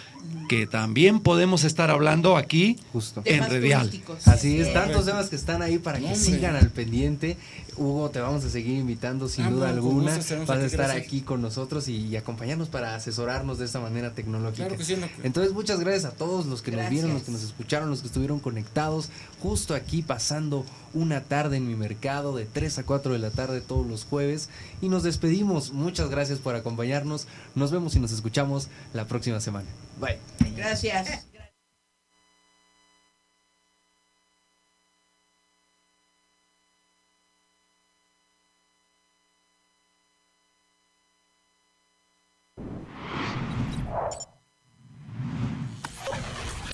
[0.48, 3.22] que también podemos estar hablando aquí Justo.
[3.26, 3.86] en Temas Redial.
[3.88, 4.28] turísticos.
[4.28, 6.20] Así es, tantos temas que están ahí para que Hombre.
[6.20, 7.38] sigan al pendiente.
[7.78, 10.12] Hugo, te vamos a seguir invitando sin Ah, duda bueno, alguna.
[10.18, 10.90] Vas a estar gracias.
[10.92, 14.66] aquí con nosotros y, y acompañarnos para asesorarnos de esta manera tecnológica.
[14.66, 17.32] Claro que sí, no- Entonces, muchas gracias a todos los que nos vieron, los que
[17.32, 19.10] nos escucharon, los que estuvieron conectados,
[19.40, 23.62] justo aquí pasando una tarde en mi mercado de 3 a 4 de la tarde
[23.62, 24.50] todos los jueves.
[24.82, 25.72] Y nos despedimos.
[25.72, 27.28] Muchas gracias por acompañarnos.
[27.56, 29.68] Nos vemos y nos escuchamos la próxima semana.
[30.00, 30.18] Bye.
[30.56, 31.31] Gracias.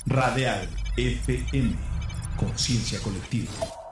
[0.10, 1.76] Radial FM.
[2.38, 3.86] Conciencia colectiva.